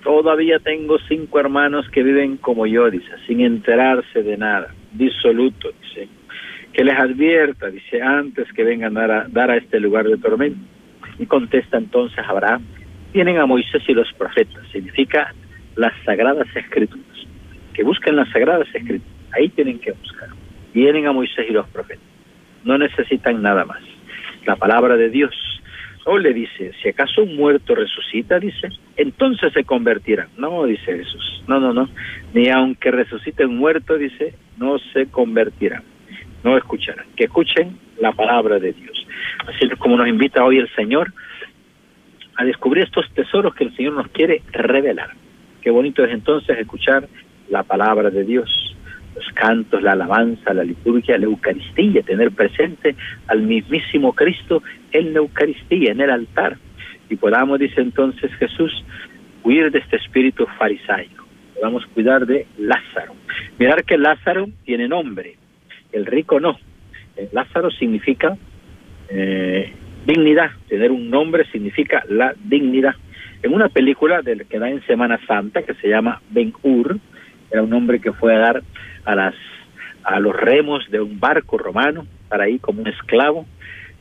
Todavía 0.02 0.58
tengo 0.58 0.98
cinco 1.08 1.40
hermanos 1.40 1.88
que 1.90 2.02
viven 2.02 2.36
como 2.38 2.66
yo, 2.66 2.90
dice, 2.90 3.10
sin 3.26 3.40
enterarse 3.40 4.22
de 4.22 4.36
nada, 4.36 4.74
disoluto, 4.92 5.70
dice. 5.82 6.08
Que 6.72 6.84
les 6.84 6.98
advierta, 6.98 7.68
dice, 7.68 8.00
antes 8.00 8.50
que 8.52 8.64
vengan 8.64 8.96
a 8.96 9.26
dar 9.28 9.50
a, 9.50 9.56
este 9.56 9.80
lugar 9.80 10.06
de 10.06 10.16
tormento. 10.16 10.60
Y 11.20 11.26
contesta 11.26 11.76
entonces 11.76 12.18
Abraham, 12.26 12.64
tienen 13.12 13.38
a 13.38 13.46
Moisés 13.46 13.82
y 13.86 13.92
los 13.92 14.12
profetas, 14.14 14.66
significa 14.72 15.32
las 15.76 15.92
sagradas 16.04 16.48
escrituras. 16.56 17.06
Que 17.74 17.84
busquen 17.84 18.16
las 18.16 18.28
sagradas 18.30 18.66
escrituras, 18.74 19.14
ahí 19.32 19.50
tienen 19.50 19.78
que 19.78 19.92
buscar. 19.92 20.30
Vienen 20.74 21.06
a 21.06 21.12
Moisés 21.12 21.46
y 21.48 21.52
los 21.52 21.68
profetas, 21.68 22.04
no 22.64 22.78
necesitan 22.78 23.42
nada 23.42 23.64
más. 23.64 23.82
La 24.46 24.56
palabra 24.56 24.96
de 24.96 25.10
Dios 25.10 25.34
o 26.06 26.18
le 26.18 26.32
dice, 26.32 26.72
si 26.82 26.88
acaso 26.88 27.22
un 27.22 27.36
muerto 27.36 27.74
resucita, 27.74 28.38
dice, 28.38 28.68
entonces 28.96 29.52
se 29.52 29.64
convertirá. 29.64 30.28
No, 30.38 30.64
dice 30.64 30.96
Jesús. 30.96 31.44
No, 31.46 31.60
no, 31.60 31.74
no. 31.74 31.88
Ni 32.32 32.48
aunque 32.48 32.90
resucite 32.90 33.44
un 33.44 33.58
muerto, 33.58 33.98
dice, 33.98 34.34
no 34.56 34.78
se 34.92 35.06
convertirá. 35.06 35.82
No 36.42 36.56
escucharán. 36.56 37.06
Que 37.16 37.24
escuchen 37.24 37.78
la 38.00 38.12
palabra 38.12 38.58
de 38.58 38.72
Dios. 38.72 38.99
Así 39.46 39.68
como 39.78 39.96
nos 39.96 40.08
invita 40.08 40.44
hoy 40.44 40.58
el 40.58 40.68
Señor 40.74 41.12
a 42.36 42.44
descubrir 42.44 42.84
estos 42.84 43.08
tesoros 43.14 43.54
que 43.54 43.64
el 43.64 43.76
Señor 43.76 43.94
nos 43.94 44.08
quiere 44.08 44.42
revelar. 44.52 45.10
Qué 45.62 45.70
bonito 45.70 46.04
es 46.04 46.12
entonces 46.12 46.58
escuchar 46.58 47.08
la 47.48 47.62
palabra 47.62 48.10
de 48.10 48.24
Dios 48.24 48.70
los 49.14 49.26
cantos, 49.34 49.82
la 49.82 49.92
alabanza, 49.92 50.54
la 50.54 50.64
liturgia, 50.64 51.18
la 51.18 51.24
Eucaristía, 51.24 52.02
tener 52.02 52.30
presente 52.30 52.94
al 53.26 53.42
mismísimo 53.42 54.12
Cristo 54.12 54.62
en 54.92 55.12
la 55.12 55.18
Eucaristía, 55.18 55.92
en 55.92 56.00
el 56.00 56.10
altar. 56.10 56.58
Y 57.08 57.16
podamos, 57.16 57.58
dice 57.58 57.80
entonces 57.80 58.32
Jesús, 58.34 58.72
huir 59.42 59.70
de 59.70 59.80
este 59.80 59.96
espíritu 59.96 60.46
farisaico. 60.58 61.24
Podamos 61.54 61.84
cuidar 61.86 62.26
de 62.26 62.46
Lázaro. 62.58 63.14
Mirar 63.58 63.84
que 63.84 63.98
Lázaro 63.98 64.48
tiene 64.64 64.88
nombre, 64.88 65.36
el 65.92 66.06
rico 66.06 66.40
no. 66.40 66.58
Eh, 67.16 67.28
Lázaro 67.32 67.70
significa 67.70 68.36
eh, 69.10 69.72
dignidad, 70.06 70.50
tener 70.68 70.90
un 70.90 71.10
nombre 71.10 71.44
significa 71.50 72.02
la 72.08 72.34
dignidad. 72.42 72.94
En 73.42 73.54
una 73.54 73.68
película 73.68 74.22
del 74.22 74.46
que 74.46 74.58
da 74.58 74.68
en 74.68 74.84
Semana 74.86 75.18
Santa, 75.26 75.62
que 75.62 75.74
se 75.74 75.88
llama 75.88 76.20
Ben 76.30 76.52
Hur, 76.62 76.98
era 77.50 77.62
un 77.62 77.72
hombre 77.72 78.00
que 78.00 78.12
fue 78.12 78.34
a 78.34 78.38
dar 78.38 78.62
a 79.04 79.14
las 79.14 79.34
a 80.04 80.18
los 80.18 80.34
remos 80.34 80.90
de 80.90 81.00
un 81.00 81.20
barco 81.20 81.58
romano 81.58 82.06
para 82.28 82.48
ir 82.48 82.60
como 82.60 82.80
un 82.80 82.88
esclavo. 82.88 83.46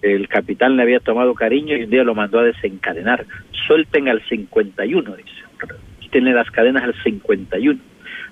El 0.02 0.28
capitán 0.30 0.78
le 0.78 0.84
había 0.84 1.00
tomado 1.00 1.34
cariño 1.34 1.76
y 1.76 1.84
un 1.84 1.90
día 1.90 2.04
lo 2.04 2.16
mandó 2.16 2.40
a 2.40 2.44
desencadenar. 2.44 3.26
Suelten 3.68 4.08
al 4.08 4.22
51, 4.28 5.16
dice. 5.16 5.30
quítenle 6.00 6.34
las 6.34 6.50
cadenas 6.52 6.84
al 6.84 6.96
51. 7.04 7.80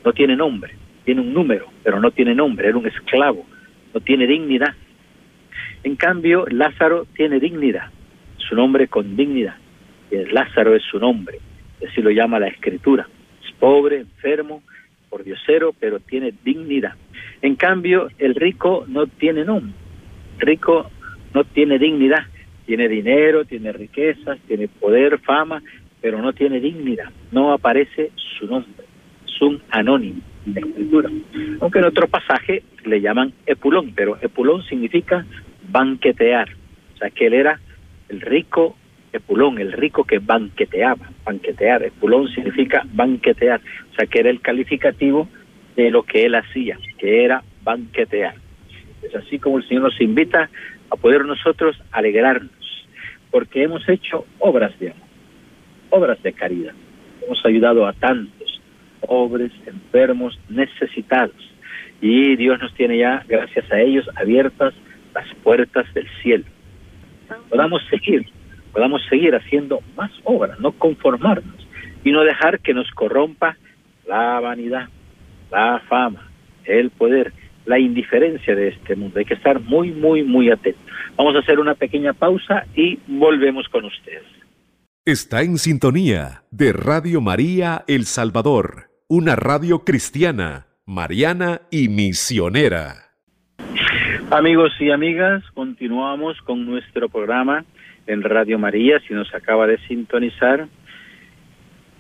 No 0.06 0.14
tiene 0.14 0.36
nombre, 0.36 0.74
tiene 1.04 1.22
un 1.22 1.34
número, 1.34 1.68
pero 1.84 2.00
no 2.00 2.12
tiene 2.12 2.34
nombre, 2.34 2.70
era 2.70 2.78
un 2.78 2.88
esclavo, 2.88 3.46
no 3.94 4.00
tiene 4.00 4.28
dignidad. 4.28 4.74
En 5.88 5.96
cambio, 5.96 6.46
Lázaro 6.50 7.06
tiene 7.16 7.40
dignidad, 7.40 7.86
su 8.36 8.56
nombre 8.56 8.90
con 8.90 9.16
dignidad. 9.16 9.56
Lázaro 10.34 10.76
es 10.76 10.84
su 10.84 11.00
nombre, 11.00 11.40
así 11.88 12.02
lo 12.02 12.10
llama 12.10 12.42
la 12.42 12.50
escritura. 12.50 13.08
Es 13.42 13.54
pobre, 13.54 14.00
enfermo, 14.00 14.64
por 15.10 15.24
diosero, 15.24 15.74
pero 15.80 16.02
tiene 16.02 16.34
dignidad. 16.44 16.96
En 17.42 17.56
cambio, 17.56 18.10
el 18.18 18.36
rico 18.36 18.84
no 18.90 19.08
tiene 19.08 19.46
nombre. 19.46 19.72
rico 20.40 20.92
no 21.34 21.46
tiene 21.46 21.80
dignidad. 21.80 22.26
Tiene 22.66 22.90
dinero, 22.90 23.46
tiene 23.46 23.72
riquezas, 23.72 24.40
tiene 24.46 24.68
poder, 24.68 25.20
fama, 25.20 25.64
pero 26.02 26.22
no 26.22 26.34
tiene 26.34 26.60
dignidad. 26.60 27.14
No 27.32 27.54
aparece 27.54 28.12
su 28.38 28.46
nombre. 28.46 28.84
Es 29.26 29.42
un 29.42 29.62
anónimo 29.70 30.20
en 30.46 30.54
la 30.54 30.60
escritura. 30.60 31.10
Aunque 31.62 31.80
en 31.80 31.86
otro 31.86 32.10
pasaje 32.10 32.64
le 32.84 33.00
llaman 33.00 33.32
Epulón, 33.46 33.94
pero 33.96 34.18
Epulón 34.22 34.64
significa 34.64 35.26
banquetear. 35.78 36.50
O 36.96 36.98
sea, 36.98 37.10
que 37.12 37.28
él 37.28 37.36
era 37.36 37.60
el 38.10 38.22
rico 38.22 38.76
Epulón, 39.14 39.60
el 39.60 39.72
rico 39.72 40.04
que 40.04 40.18
banqueteaba, 40.20 41.12
banquetear. 41.24 41.84
Epulón 41.84 42.28
significa 42.30 42.84
banquetear. 42.94 43.62
O 43.92 43.96
sea, 43.96 44.08
que 44.08 44.20
era 44.20 44.30
el 44.32 44.42
calificativo 44.42 45.28
de 45.76 45.92
lo 45.92 46.02
que 46.04 46.26
él 46.26 46.34
hacía, 46.34 46.78
que 46.98 47.24
era 47.24 47.44
banquetear. 47.64 48.36
Es 49.04 49.16
así 49.16 49.38
como 49.38 49.60
el 49.60 49.68
Señor 49.68 49.84
nos 49.84 50.02
invita 50.02 50.50
a 50.90 50.96
poder 50.96 51.26
nosotros 51.26 51.80
alegrarnos, 51.92 52.88
porque 53.30 53.64
hemos 53.64 53.88
hecho 53.88 54.26
obras 54.40 54.78
de 54.80 54.92
amor, 54.92 55.08
obras 55.92 56.22
de 56.24 56.34
caridad. 56.34 56.74
Hemos 57.24 57.46
ayudado 57.46 57.86
a 57.86 57.94
tantos, 57.94 58.62
pobres, 59.06 59.52
enfermos, 59.68 60.40
necesitados. 60.50 61.36
Y 62.02 62.36
Dios 62.36 62.60
nos 62.60 62.74
tiene 62.74 62.98
ya, 62.98 63.24
gracias 63.28 63.72
a 63.72 63.80
ellos, 63.80 64.10
abiertas 64.16 64.74
las 65.18 65.34
puertas 65.44 65.92
del 65.94 66.08
cielo. 66.22 66.46
Podamos 67.50 67.82
seguir, 67.90 68.28
podamos 68.72 69.02
seguir 69.10 69.36
haciendo 69.36 69.80
más 69.96 70.12
obras, 70.24 70.60
no 70.60 70.72
conformarnos 70.74 71.68
y 72.04 72.12
no 72.12 72.24
dejar 72.24 72.60
que 72.60 72.74
nos 72.74 72.90
corrompa 72.92 73.58
la 74.08 74.40
vanidad, 74.40 74.88
la 75.52 75.82
fama, 75.90 76.30
el 76.66 76.92
poder, 76.92 77.34
la 77.66 77.80
indiferencia 77.80 78.56
de 78.56 78.70
este 78.70 78.96
mundo. 78.96 79.18
Hay 79.18 79.26
que 79.26 79.34
estar 79.34 79.60
muy, 79.60 79.92
muy, 79.92 80.24
muy 80.24 80.52
atentos. 80.52 80.84
Vamos 81.16 81.36
a 81.36 81.40
hacer 81.40 81.60
una 81.60 81.74
pequeña 81.74 82.14
pausa 82.14 82.66
y 82.76 83.00
volvemos 83.08 83.68
con 83.70 83.86
ustedes. 83.86 84.24
Está 85.04 85.42
en 85.42 85.58
sintonía 85.58 86.44
de 86.52 86.74
Radio 86.74 87.22
María 87.22 87.84
El 87.88 88.06
Salvador, 88.06 88.92
una 89.08 89.36
radio 89.36 89.84
cristiana, 89.84 90.68
mariana 90.86 91.62
y 91.72 91.88
misionera. 91.88 93.07
Amigos 94.30 94.74
y 94.80 94.92
amigas, 94.92 95.44
continuamos 95.54 96.42
con 96.42 96.66
nuestro 96.66 97.10
programa 97.10 97.64
en 98.08 98.24
Radio 98.24 98.60
María, 98.60 99.00
si 99.08 99.14
nos 99.14 99.34
acaba 99.34 99.68
de 99.68 99.78
sintonizar, 99.88 100.68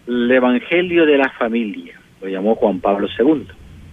el 0.07 0.31
Evangelio 0.31 1.05
de 1.05 1.17
la 1.17 1.29
Familia, 1.31 1.99
lo 2.21 2.27
llamó 2.27 2.55
Juan 2.55 2.79
Pablo 2.79 3.07
II 3.17 3.47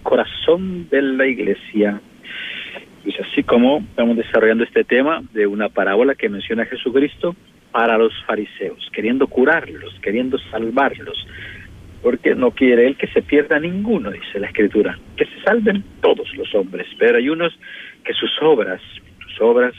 corazón 0.05 0.87
de 0.89 1.01
la 1.01 1.25
iglesia. 1.25 1.99
Pues 3.03 3.15
así 3.19 3.43
como 3.43 3.79
estamos 3.79 4.15
desarrollando 4.15 4.63
este 4.63 4.83
tema 4.83 5.21
de 5.33 5.45
una 5.47 5.67
parábola 5.67 6.15
que 6.15 6.29
menciona 6.29 6.65
Jesucristo 6.65 7.35
para 7.71 7.97
los 7.97 8.13
fariseos, 8.25 8.89
queriendo 8.93 9.27
curarlos, 9.27 9.99
queriendo 10.01 10.37
salvarlos, 10.51 11.27
porque 12.01 12.35
no 12.35 12.51
quiere 12.51 12.87
él 12.87 12.95
que 12.95 13.07
se 13.07 13.21
pierda 13.21 13.59
ninguno, 13.59 14.11
dice 14.11 14.39
la 14.39 14.47
escritura, 14.47 14.97
que 15.17 15.25
se 15.25 15.41
salven 15.43 15.83
todos 16.01 16.33
los 16.35 16.53
hombres, 16.55 16.87
pero 16.97 17.17
hay 17.17 17.29
unos 17.29 17.51
que 18.05 18.13
sus 18.13 18.31
obras, 18.41 18.81
sus 19.19 19.41
obras 19.41 19.73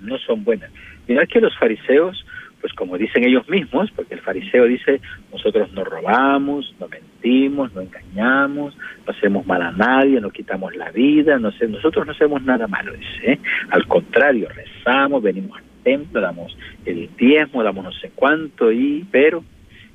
no 0.00 0.18
son 0.18 0.44
buenas. 0.44 0.70
Mirad 1.08 1.26
que 1.26 1.40
los 1.40 1.56
fariseos 1.58 2.24
pues 2.60 2.72
como 2.74 2.98
dicen 2.98 3.24
ellos 3.24 3.48
mismos, 3.48 3.90
porque 3.92 4.14
el 4.14 4.20
fariseo 4.20 4.64
dice, 4.66 5.00
nosotros 5.32 5.72
no 5.72 5.84
robamos, 5.84 6.74
no 6.78 6.88
mentimos, 6.88 7.72
no 7.74 7.80
engañamos, 7.80 8.76
no 9.06 9.12
hacemos 9.12 9.46
mal 9.46 9.62
a 9.62 9.72
nadie, 9.72 10.20
no 10.20 10.30
quitamos 10.30 10.76
la 10.76 10.90
vida, 10.90 11.38
no 11.38 11.52
sé, 11.52 11.66
nosotros 11.68 12.06
no 12.06 12.12
hacemos 12.12 12.42
nada 12.42 12.66
malo, 12.66 12.92
dice. 12.92 13.32
¿eh? 13.32 13.38
Al 13.70 13.86
contrario, 13.86 14.48
rezamos, 14.54 15.22
venimos 15.22 15.56
al 15.56 15.64
templo, 15.82 16.20
damos 16.20 16.56
el 16.84 17.08
diezmo, 17.16 17.62
damos 17.62 17.84
no 17.84 17.92
sé 17.92 18.12
cuánto, 18.14 18.70
y 18.70 19.06
pero 19.10 19.42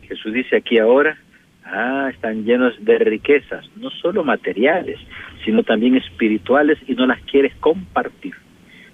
Jesús 0.08 0.34
dice 0.34 0.58
aquí 0.58 0.80
ahora, 0.80 1.18
ah, 1.66 2.10
están 2.14 2.46
llenos 2.46 2.74
de 2.84 2.98
riquezas, 3.00 3.66
no 3.76 3.90
solo 3.90 4.24
materiales, 4.24 5.00
sino 5.44 5.64
también 5.64 5.96
espirituales 5.96 6.78
y 6.88 6.94
no 6.94 7.06
las 7.06 7.22
quieres 7.24 7.54
compartir. 7.60 8.34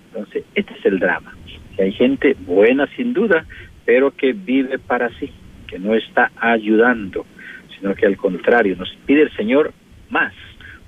Entonces, 0.07 0.43
este 0.55 0.73
es 0.73 0.85
el 0.85 0.99
drama 0.99 1.33
hay 1.81 1.91
gente 1.93 2.35
buena 2.45 2.87
sin 2.95 3.13
duda, 3.13 3.45
pero 3.85 4.11
que 4.11 4.33
vive 4.33 4.77
para 4.79 5.09
sí, 5.19 5.31
que 5.67 5.79
no 5.79 5.95
está 5.95 6.31
ayudando, 6.37 7.25
sino 7.77 7.95
que 7.95 8.05
al 8.05 8.17
contrario 8.17 8.75
nos 8.77 8.95
pide 9.05 9.23
el 9.23 9.35
Señor 9.35 9.73
más. 10.09 10.33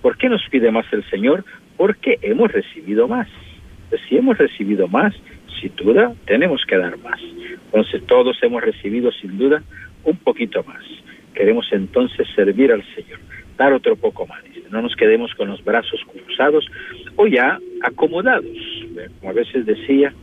¿Por 0.01 0.17
qué 0.17 0.29
nos 0.29 0.41
pide 0.49 0.71
más 0.71 0.85
el 0.91 1.03
Señor? 1.09 1.45
Porque 1.77 2.19
hemos 2.21 2.51
recibido 2.51 3.07
más. 3.07 3.27
Pues 3.89 4.01
si 4.07 4.17
hemos 4.17 4.37
recibido 4.37 4.87
más, 4.87 5.13
sin 5.61 5.75
duda 5.75 6.13
tenemos 6.25 6.63
que 6.65 6.77
dar 6.77 6.97
más. 6.99 7.19
Entonces 7.65 8.05
todos 8.05 8.37
hemos 8.43 8.61
recibido 8.61 9.11
sin 9.11 9.37
duda 9.37 9.63
un 10.03 10.17
poquito 10.17 10.63
más. 10.63 10.83
Queremos 11.33 11.67
entonces 11.71 12.27
servir 12.35 12.71
al 12.71 12.83
Señor, 12.95 13.19
dar 13.57 13.73
otro 13.73 13.95
poco 13.95 14.25
más. 14.27 14.41
No 14.69 14.81
nos 14.81 14.95
quedemos 14.95 15.33
con 15.35 15.49
los 15.49 15.63
brazos 15.63 16.01
cruzados 16.11 16.65
o 17.15 17.27
ya 17.27 17.59
acomodados. 17.83 18.57
Como 19.19 19.31
a 19.31 19.33
veces 19.33 19.65
decía, 19.65 20.13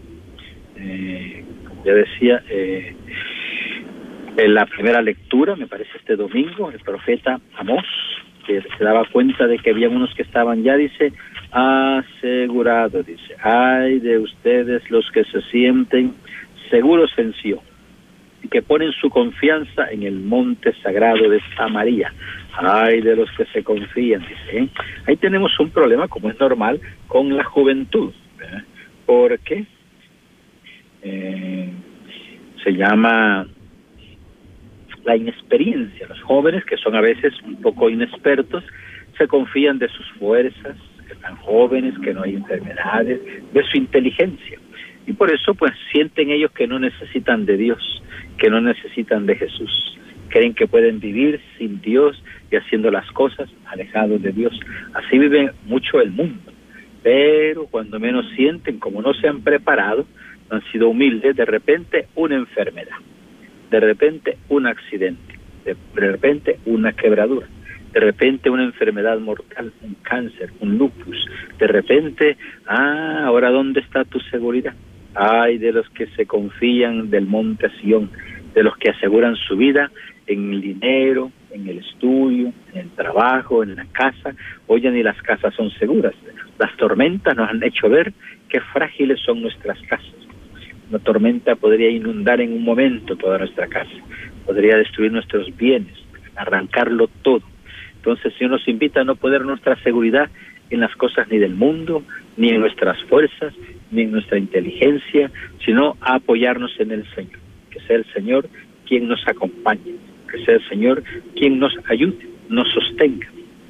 eh, 0.77 1.45
ya 1.85 1.95
decía, 1.95 2.43
eh, 2.49 2.95
en 4.37 4.55
la 4.55 4.67
primera 4.67 5.03
lectura, 5.03 5.57
me 5.57 5.67
parece 5.67 5.91
este 5.99 6.17
domingo, 6.17 6.71
el 6.71 6.81
profeta 6.81 7.41
Amós, 7.57 7.85
que 8.47 8.63
se 8.63 8.85
daba 8.85 9.05
cuenta 9.13 9.47
de 9.47 9.59
que 9.59 9.71
había 9.71 9.89
unos 9.89 10.13
que 10.15 10.23
estaban 10.23 10.63
ya, 10.63 10.77
dice, 10.77 11.13
asegurado, 11.53 13.03
dice, 13.03 13.37
ay 13.43 13.99
de 14.01 14.19
ustedes 14.19 14.89
los 14.91 15.09
que 15.13 15.25
se 15.25 15.43
sienten 15.43 16.15
seguros 16.71 17.11
en 17.17 17.35
y 17.43 17.55
que 18.49 18.63
ponen 18.63 18.93
su 18.93 19.11
confianza 19.11 19.91
en 19.91 20.03
el 20.03 20.21
monte 20.21 20.73
sagrado 20.83 21.29
de 21.29 21.41
Samaria. 21.57 22.13
Ay 22.53 23.01
de 23.01 23.17
los 23.17 23.31
que 23.33 23.45
se 23.47 23.63
confían, 23.63 24.23
dice. 24.23 24.59
¿eh? 24.59 24.69
Ahí 25.07 25.17
tenemos 25.17 25.59
un 25.61 25.71
problema, 25.71 26.09
como 26.09 26.31
es 26.31 26.39
normal, 26.41 26.81
con 27.07 27.37
la 27.37 27.45
juventud. 27.45 28.13
¿Por 29.07 29.39
qué? 29.41 29.67
Eh, 31.03 31.71
se 32.63 32.73
llama 32.73 33.47
la 35.05 35.17
inexperiencia. 35.17 36.07
Los 36.09 36.21
jóvenes, 36.23 36.65
que 36.65 36.77
son 36.77 36.95
a 36.95 37.01
veces 37.01 37.35
un 37.43 37.61
poco 37.61 37.89
inexpertos, 37.89 38.65
se 39.17 39.27
confían 39.27 39.79
de 39.79 39.89
sus 39.89 40.07
fuerzas, 40.19 40.77
que 41.07 41.13
están 41.13 41.37
jóvenes, 41.37 41.95
que 41.99 42.15
no 42.15 42.23
hay 42.23 42.35
enfermedades, 42.35 43.21
de 43.53 43.63
su 43.65 43.77
inteligencia. 43.77 44.59
Y 45.11 45.13
por 45.13 45.29
eso 45.29 45.55
pues 45.55 45.73
sienten 45.91 46.31
ellos 46.31 46.53
que 46.53 46.69
no 46.69 46.79
necesitan 46.79 47.45
de 47.45 47.57
Dios, 47.57 48.01
que 48.39 48.49
no 48.49 48.61
necesitan 48.61 49.27
de 49.27 49.35
Jesús. 49.35 49.99
Creen 50.29 50.55
que 50.55 50.69
pueden 50.69 51.01
vivir 51.01 51.41
sin 51.59 51.81
Dios 51.81 52.23
y 52.49 52.55
haciendo 52.55 52.93
las 52.93 53.11
cosas 53.11 53.51
alejados 53.67 54.23
de 54.23 54.31
Dios. 54.31 54.53
Así 54.95 55.19
vive 55.19 55.51
mucho 55.65 56.01
el 56.01 56.13
mundo. 56.13 56.53
Pero 57.03 57.67
cuando 57.67 57.99
menos 57.99 58.25
sienten, 58.37 58.79
como 58.79 59.03
no 59.03 59.13
se 59.15 59.27
han 59.27 59.41
preparado, 59.41 60.07
han 60.49 60.63
sido 60.71 60.91
humildes, 60.91 61.35
de 61.35 61.45
repente 61.45 62.07
una 62.15 62.37
enfermedad, 62.37 62.99
de 63.69 63.81
repente 63.81 64.39
un 64.49 64.69
accidente, 64.69 65.41
de 65.65 65.75
repente 65.97 66.61
una 66.67 66.93
quebradura, 66.93 67.49
de 67.93 67.99
repente 67.99 68.49
una 68.49 68.63
enfermedad 68.63 69.19
mortal, 69.19 69.73
un 69.83 69.95
cáncer, 70.03 70.53
un 70.61 70.79
lupus, 70.79 71.27
de 71.59 71.67
repente, 71.67 72.37
ah, 72.69 73.25
ahora 73.25 73.51
¿dónde 73.51 73.81
está 73.81 74.05
tu 74.05 74.21
seguridad? 74.21 74.75
Ay 75.15 75.59
de 75.59 75.73
los 75.73 75.89
que 75.91 76.07
se 76.09 76.27
confían 76.27 77.11
del 77.11 77.27
monte 77.27 77.71
Sion, 77.81 78.11
de 78.55 78.63
los 78.63 78.77
que 78.77 78.91
aseguran 78.91 79.37
su 79.37 79.57
vida 79.57 79.91
en 80.27 80.53
el 80.53 80.61
dinero, 80.61 81.33
en 81.51 81.69
el 81.69 81.79
estudio, 81.79 82.53
en 82.73 82.81
el 82.81 82.91
trabajo, 82.91 83.63
en 83.63 83.77
la 83.77 83.87
casa. 83.87 84.35
Oye, 84.67 84.91
ni 84.91 85.03
las 85.03 85.21
casas 85.23 85.55
son 85.55 85.71
seguras. 85.73 86.15
Las 86.59 86.77
tormentas 86.77 87.37
nos 87.37 87.49
han 87.49 87.63
hecho 87.63 87.89
ver 87.89 88.13
qué 88.49 88.61
frágiles 88.61 89.21
son 89.21 89.43
nuestras 89.43 89.81
casas. 89.83 90.15
Una 90.91 90.99
tormenta 90.99 91.55
podría 91.57 91.89
inundar 91.89 92.41
en 92.41 92.53
un 92.53 92.65
momento 92.65 93.17
toda 93.17 93.39
nuestra 93.39 93.69
casa, 93.69 93.91
podría 94.45 94.77
destruir 94.77 95.13
nuestros 95.13 95.57
bienes, 95.57 95.97
arrancarlo 96.35 97.09
todo. 97.23 97.43
Entonces 97.95 98.33
Señor 98.35 98.53
nos 98.53 98.67
invita 98.67 99.03
a 99.03 99.05
no 99.05 99.15
poner 99.15 99.45
nuestra 99.45 99.77
seguridad 99.83 100.29
en 100.71 100.81
las 100.81 100.95
cosas 100.97 101.29
ni 101.29 101.39
del 101.39 101.55
mundo, 101.55 102.03
ni 102.37 102.51
en 102.51 102.61
nuestras 102.61 103.03
fuerzas, 103.05 103.53
ni 103.91 104.03
en 104.03 104.13
nuestra 104.13 104.39
inteligencia, 104.39 105.31
sino 105.65 105.97
a 106.01 106.15
apoyarnos 106.15 106.73
en 106.79 106.93
el 106.93 107.05
Señor, 107.15 107.39
que 107.71 107.81
sea 107.81 107.97
el 107.97 108.07
Señor 108.13 108.49
quien 108.87 109.09
nos 109.09 109.27
acompañe, 109.27 109.97
que 110.31 110.45
sea 110.45 110.55
el 110.55 110.69
Señor 110.69 111.03
quien 111.37 111.59
nos 111.59 111.73
ayude, 111.89 112.27
nos 112.49 112.69
sostenga. 112.73 113.29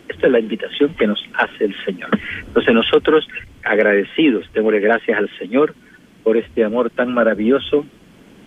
Esta 0.09 0.26
es 0.26 0.33
la 0.33 0.40
invitación 0.40 0.95
que 0.95 1.07
nos 1.07 1.25
hace 1.35 1.64
el 1.64 1.75
Señor. 1.85 2.11
Entonces 2.47 2.75
nosotros, 2.75 3.26
agradecidos, 3.64 4.50
démosle 4.52 4.80
gracias 4.80 5.19
al 5.19 5.30
Señor 5.38 5.75
por 6.23 6.37
este 6.37 6.64
amor 6.64 6.90
tan 6.90 7.14
maravilloso 7.14 7.87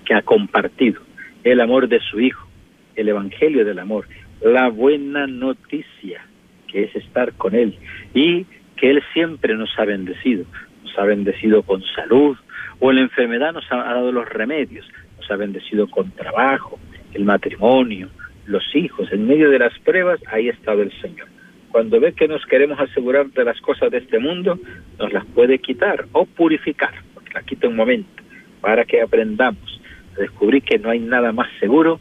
que 0.05 0.13
ha 0.13 0.21
compartido, 0.21 1.01
el 1.43 1.61
amor 1.61 1.87
de 1.87 1.99
su 1.99 2.19
Hijo, 2.19 2.47
el 2.95 3.09
Evangelio 3.09 3.65
del 3.65 3.79
amor, 3.79 4.07
la 4.41 4.69
buena 4.69 5.25
noticia 5.25 6.25
que 6.73 6.85
es 6.85 6.95
estar 6.95 7.33
con 7.33 7.53
Él 7.53 7.77
y 8.15 8.45
que 8.75 8.89
Él 8.89 9.03
siempre 9.13 9.55
nos 9.55 9.69
ha 9.77 9.85
bendecido, 9.85 10.43
nos 10.83 10.97
ha 10.97 11.03
bendecido 11.03 11.61
con 11.61 11.83
salud 11.95 12.35
o 12.79 12.89
en 12.89 12.97
la 12.97 13.03
enfermedad 13.03 13.53
nos 13.53 13.71
ha 13.71 13.77
dado 13.77 14.11
los 14.11 14.27
remedios, 14.27 14.85
nos 15.17 15.29
ha 15.29 15.35
bendecido 15.35 15.87
con 15.87 16.09
trabajo, 16.11 16.79
el 17.13 17.25
matrimonio, 17.25 18.09
los 18.47 18.63
hijos, 18.75 19.07
en 19.11 19.27
medio 19.27 19.51
de 19.51 19.59
las 19.59 19.77
pruebas, 19.79 20.19
ahí 20.31 20.49
ha 20.49 20.53
estado 20.53 20.81
el 20.81 20.91
Señor. 20.99 21.27
Cuando 21.71 21.99
ve 21.99 22.13
que 22.13 22.27
nos 22.27 22.43
queremos 22.45 22.79
asegurar 22.79 23.27
de 23.27 23.43
las 23.43 23.61
cosas 23.61 23.91
de 23.91 23.99
este 23.99 24.19
mundo, 24.19 24.59
nos 24.99 25.13
las 25.13 25.25
puede 25.27 25.59
quitar 25.59 26.07
o 26.11 26.25
purificar, 26.25 26.93
porque 27.13 27.33
la 27.33 27.43
quita 27.43 27.67
un 27.67 27.75
momento, 27.75 28.23
para 28.61 28.83
que 28.83 29.01
aprendamos 29.01 29.81
a 30.17 30.21
descubrir 30.21 30.63
que 30.63 30.79
no 30.79 30.89
hay 30.89 30.99
nada 30.99 31.31
más 31.31 31.47
seguro 31.59 31.99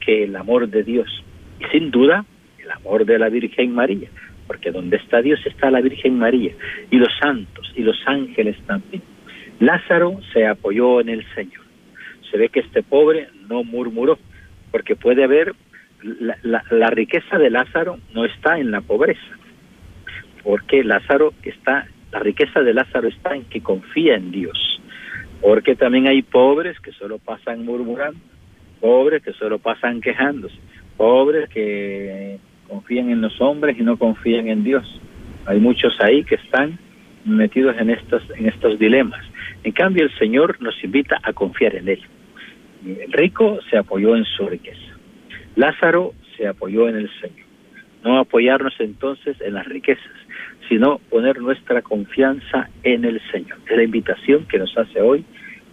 que 0.00 0.24
el 0.24 0.36
amor 0.36 0.68
de 0.68 0.82
Dios. 0.82 1.24
Y 1.60 1.64
sin 1.66 1.90
duda, 1.90 2.24
el 2.62 2.70
amor 2.70 3.04
de 3.04 3.18
la 3.18 3.28
Virgen 3.28 3.74
María, 3.74 4.08
porque 4.46 4.70
donde 4.70 4.96
está 4.96 5.22
Dios 5.22 5.40
está 5.46 5.70
la 5.70 5.80
Virgen 5.80 6.18
María, 6.18 6.52
y 6.90 6.96
los 6.96 7.12
santos 7.20 7.72
y 7.76 7.82
los 7.82 7.98
ángeles 8.06 8.56
también. 8.66 9.02
Lázaro 9.60 10.20
se 10.32 10.46
apoyó 10.46 11.00
en 11.00 11.08
el 11.08 11.24
Señor. 11.34 11.62
Se 12.30 12.36
ve 12.36 12.48
que 12.48 12.60
este 12.60 12.82
pobre 12.82 13.28
no 13.48 13.62
murmuró, 13.62 14.18
porque 14.70 14.96
puede 14.96 15.24
haber 15.24 15.54
la, 16.02 16.90
riqueza 16.90 17.38
de 17.38 17.50
Lázaro 17.50 17.98
no 18.14 18.24
está 18.24 18.58
en 18.58 18.70
la 18.70 18.80
pobreza, 18.80 19.38
porque 20.42 20.82
Lázaro 20.82 21.32
está, 21.42 21.86
la 22.10 22.18
riqueza 22.18 22.60
de 22.60 22.74
Lázaro 22.74 23.08
está 23.08 23.34
en 23.34 23.44
que 23.44 23.60
confía 23.60 24.16
en 24.16 24.30
Dios, 24.30 24.80
porque 25.40 25.76
también 25.76 26.08
hay 26.08 26.22
pobres 26.22 26.78
que 26.80 26.92
solo 26.92 27.18
pasan 27.18 27.64
murmurando, 27.64 28.18
pobres 28.80 29.22
que 29.22 29.32
solo 29.34 29.58
pasan 29.58 30.00
quejándose, 30.00 30.56
pobres 30.96 31.48
que 31.50 32.38
confían 32.72 33.10
en 33.10 33.20
los 33.20 33.38
hombres 33.38 33.76
y 33.78 33.82
no 33.82 33.98
confían 33.98 34.48
en 34.48 34.64
Dios. 34.64 34.84
Hay 35.44 35.60
muchos 35.60 35.92
ahí 36.00 36.24
que 36.24 36.36
están 36.36 36.78
metidos 37.26 37.76
en 37.78 37.90
estos, 37.90 38.22
en 38.38 38.46
estos 38.46 38.78
dilemas. 38.78 39.22
En 39.62 39.72
cambio, 39.72 40.04
el 40.04 40.18
Señor 40.18 40.56
nos 40.60 40.82
invita 40.82 41.18
a 41.22 41.34
confiar 41.34 41.74
en 41.76 41.88
Él. 41.88 42.00
El 42.86 43.12
rico 43.12 43.58
se 43.68 43.76
apoyó 43.76 44.16
en 44.16 44.24
su 44.24 44.48
riqueza. 44.48 44.88
Lázaro 45.54 46.14
se 46.36 46.46
apoyó 46.48 46.88
en 46.88 46.96
el 46.96 47.10
Señor. 47.20 47.46
No 48.04 48.18
apoyarnos 48.18 48.74
entonces 48.78 49.36
en 49.42 49.52
las 49.54 49.66
riquezas, 49.66 50.16
sino 50.68 50.98
poner 51.10 51.40
nuestra 51.40 51.82
confianza 51.82 52.70
en 52.82 53.04
el 53.04 53.20
Señor. 53.30 53.58
Es 53.68 53.76
la 53.76 53.84
invitación 53.84 54.46
que 54.46 54.58
nos 54.58 54.76
hace 54.78 55.00
hoy 55.00 55.24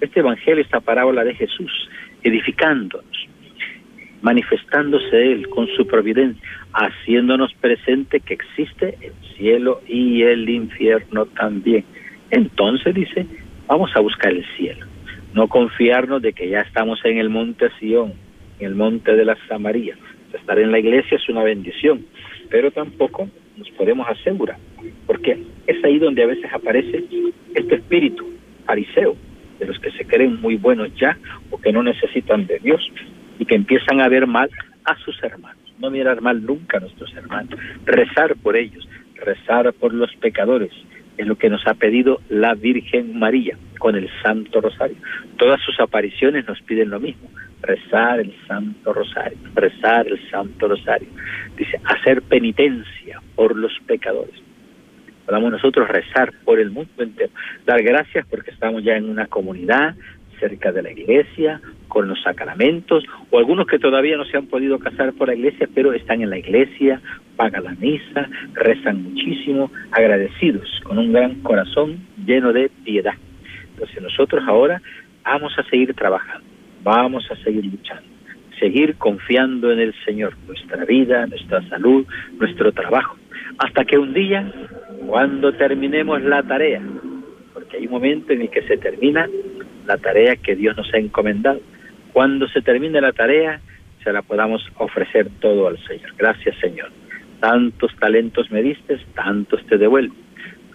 este 0.02 0.20
Evangelio, 0.20 0.62
esta 0.62 0.82
parábola 0.82 1.24
de 1.24 1.34
Jesús, 1.34 1.72
edificándonos, 2.24 3.09
manifestándose 4.22 5.32
Él 5.32 5.50
con 5.50 5.68
su 5.68 5.88
providencia, 5.88 6.42
haciéndonos 6.74 7.54
presente 7.56 8.20
que 8.20 8.34
existe 8.34 8.98
el 9.02 9.14
cielo 9.36 9.82
y 9.88 10.24
el 10.24 10.50
infierno 10.50 11.26
también. 11.26 11.86
Entonces 12.32 12.94
dice, 12.94 13.26
vamos 13.68 13.92
a 13.96 14.00
buscar 14.00 14.32
el 14.32 14.46
cielo, 14.58 14.86
no 15.34 15.48
confiarnos 15.48 16.22
de 16.22 16.34
que 16.34 16.50
ya 16.50 16.62
estamos 16.62 17.00
en 17.06 17.18
el 17.18 17.30
monte 17.30 17.70
Sión, 17.80 18.14
en 18.60 18.68
el 18.68 18.76
monte 18.76 19.16
de 19.16 19.26
la 19.26 19.38
Samaria. 19.48 19.98
Estar 20.34 20.60
en 20.60 20.72
la 20.72 20.80
iglesia 20.80 21.18
es 21.18 21.28
una 21.28 21.44
bendición, 21.44 22.06
pero 22.50 22.70
tampoco 22.72 23.28
nos 23.58 23.70
podemos 23.72 24.08
asegurar, 24.08 24.58
porque 25.08 25.44
es 25.66 25.84
ahí 25.84 25.98
donde 25.98 26.24
a 26.24 26.28
veces 26.28 26.52
aparece 26.54 27.04
este 27.56 27.76
espíritu 27.76 28.26
fariseo, 28.66 29.16
de 29.60 29.66
los 29.66 29.80
que 29.80 29.92
se 29.92 30.06
creen 30.06 30.40
muy 30.40 30.56
buenos 30.56 30.90
ya 30.96 31.18
o 31.50 31.60
que 31.60 31.74
no 31.74 31.84
necesitan 31.84 32.46
de 32.48 32.60
Dios 32.60 32.82
y 33.40 33.46
que 33.46 33.56
empiezan 33.56 34.02
a 34.02 34.10
ver 34.10 34.28
mal 34.28 34.50
a 34.86 34.96
sus 35.00 35.22
hermanos. 35.24 35.58
No 35.80 35.90
mirar 35.90 36.22
mal 36.22 36.46
nunca 36.46 36.78
a 36.78 36.82
nuestros 36.82 37.12
hermanos, 37.16 37.58
rezar 37.86 38.36
por 38.36 38.56
ellos, 38.56 38.88
rezar 39.16 39.74
por 39.74 39.94
los 39.94 40.14
pecadores, 40.18 40.72
es 41.18 41.28
lo 41.28 41.38
que 41.38 41.50
nos 41.50 41.66
ha 41.68 41.74
pedido 41.74 42.22
la 42.30 42.54
Virgen 42.54 43.18
María 43.18 43.58
con 43.78 43.96
el 43.96 44.10
Santo 44.24 44.62
Rosario. 44.62 44.98
Todas 45.38 45.62
sus 45.62 45.80
apariciones 45.80 46.48
nos 46.48 46.62
piden 46.62 46.90
lo 46.90 47.00
mismo, 47.00 47.30
rezar 47.62 48.20
el 48.20 48.34
Santo 48.48 48.94
Rosario, 48.94 49.38
rezar 49.54 50.08
el 50.08 50.30
Santo 50.30 50.68
Rosario. 50.68 51.10
Dice, 51.58 51.80
hacer 51.84 52.22
penitencia 52.22 53.22
por 53.36 53.56
los 53.58 53.74
pecadores. 53.86 54.36
Podamos 55.26 55.52
nosotros 55.52 55.88
rezar 55.90 56.34
por 56.44 56.60
el 56.60 56.72
mundo 56.72 57.04
entero, 57.04 57.32
dar 57.66 57.84
gracias 57.84 58.26
porque 58.30 58.52
estamos 58.52 58.84
ya 58.84 58.96
en 58.96 59.10
una 59.10 59.28
comunidad 59.28 59.96
cerca 60.40 60.72
de 60.72 60.82
la 60.82 60.92
iglesia, 60.92 61.62
con 61.88 62.08
los 62.08 62.22
sacramentos, 62.22 63.04
o 63.30 63.40
algunos 63.40 63.68
que 63.68 63.80
todavía 63.80 64.18
no 64.18 64.26
se 64.26 64.38
han 64.38 64.48
podido 64.48 64.80
casar 64.80 65.14
por 65.14 65.28
la 65.28 65.36
iglesia, 65.36 65.68
pero 65.74 65.94
están 65.94 66.22
en 66.22 66.30
la 66.30 66.38
iglesia, 66.38 67.02
pagan 67.36 67.64
la 67.64 67.76
misa, 67.76 68.30
rezan 68.54 69.04
muchísimo, 69.04 69.72
agradecidos, 69.92 70.68
con 70.84 70.98
un 70.98 71.12
gran 71.14 71.42
corazón 71.42 72.00
lleno 72.26 72.54
de 72.54 72.70
piedad. 72.84 73.16
Entonces 73.74 74.02
nosotros 74.02 74.44
ahora 74.48 74.82
vamos 75.24 75.54
a 75.58 75.64
seguir 75.64 75.94
trabajando 75.94 76.50
vamos 76.84 77.30
a 77.32 77.36
seguir 77.38 77.66
luchando, 77.66 78.04
seguir 78.60 78.96
confiando 78.96 79.72
en 79.72 79.80
el 79.80 79.94
Señor, 80.06 80.36
nuestra 80.48 80.86
vida, 80.86 81.26
nuestra 81.28 81.68
salud, 81.70 82.06
nuestro 82.40 82.72
trabajo, 82.72 83.18
hasta 83.58 83.86
que 83.86 83.98
un 83.98 84.14
día, 84.14 84.52
cuando 85.08 85.54
terminemos 85.54 86.22
la 86.22 86.44
tarea, 86.44 86.82
porque 87.54 87.78
hay 87.78 87.86
un 87.86 87.92
momento 87.92 88.34
en 88.34 88.42
el 88.42 88.50
que 88.50 88.62
se 88.64 88.78
termina 88.78 89.28
la 89.90 89.98
tarea 89.98 90.36
que 90.36 90.56
Dios 90.56 90.78
nos 90.78 90.94
ha 90.94 90.98
encomendado, 90.98 91.60
cuando 92.14 92.48
se 92.48 92.62
termine 92.62 93.02
la 93.02 93.12
tarea, 93.12 93.60
se 94.04 94.14
la 94.14 94.22
podamos 94.22 94.62
ofrecer 94.78 95.30
todo 95.42 95.68
al 95.68 95.80
Señor. 95.88 96.14
Gracias 96.16 96.56
Señor. 96.60 96.92
Tantos 97.40 97.96
talentos 98.00 98.52
me 98.52 98.62
diste, 98.62 99.00
tantos 99.16 99.66
te 99.66 99.80
devuelvo. 99.80 100.14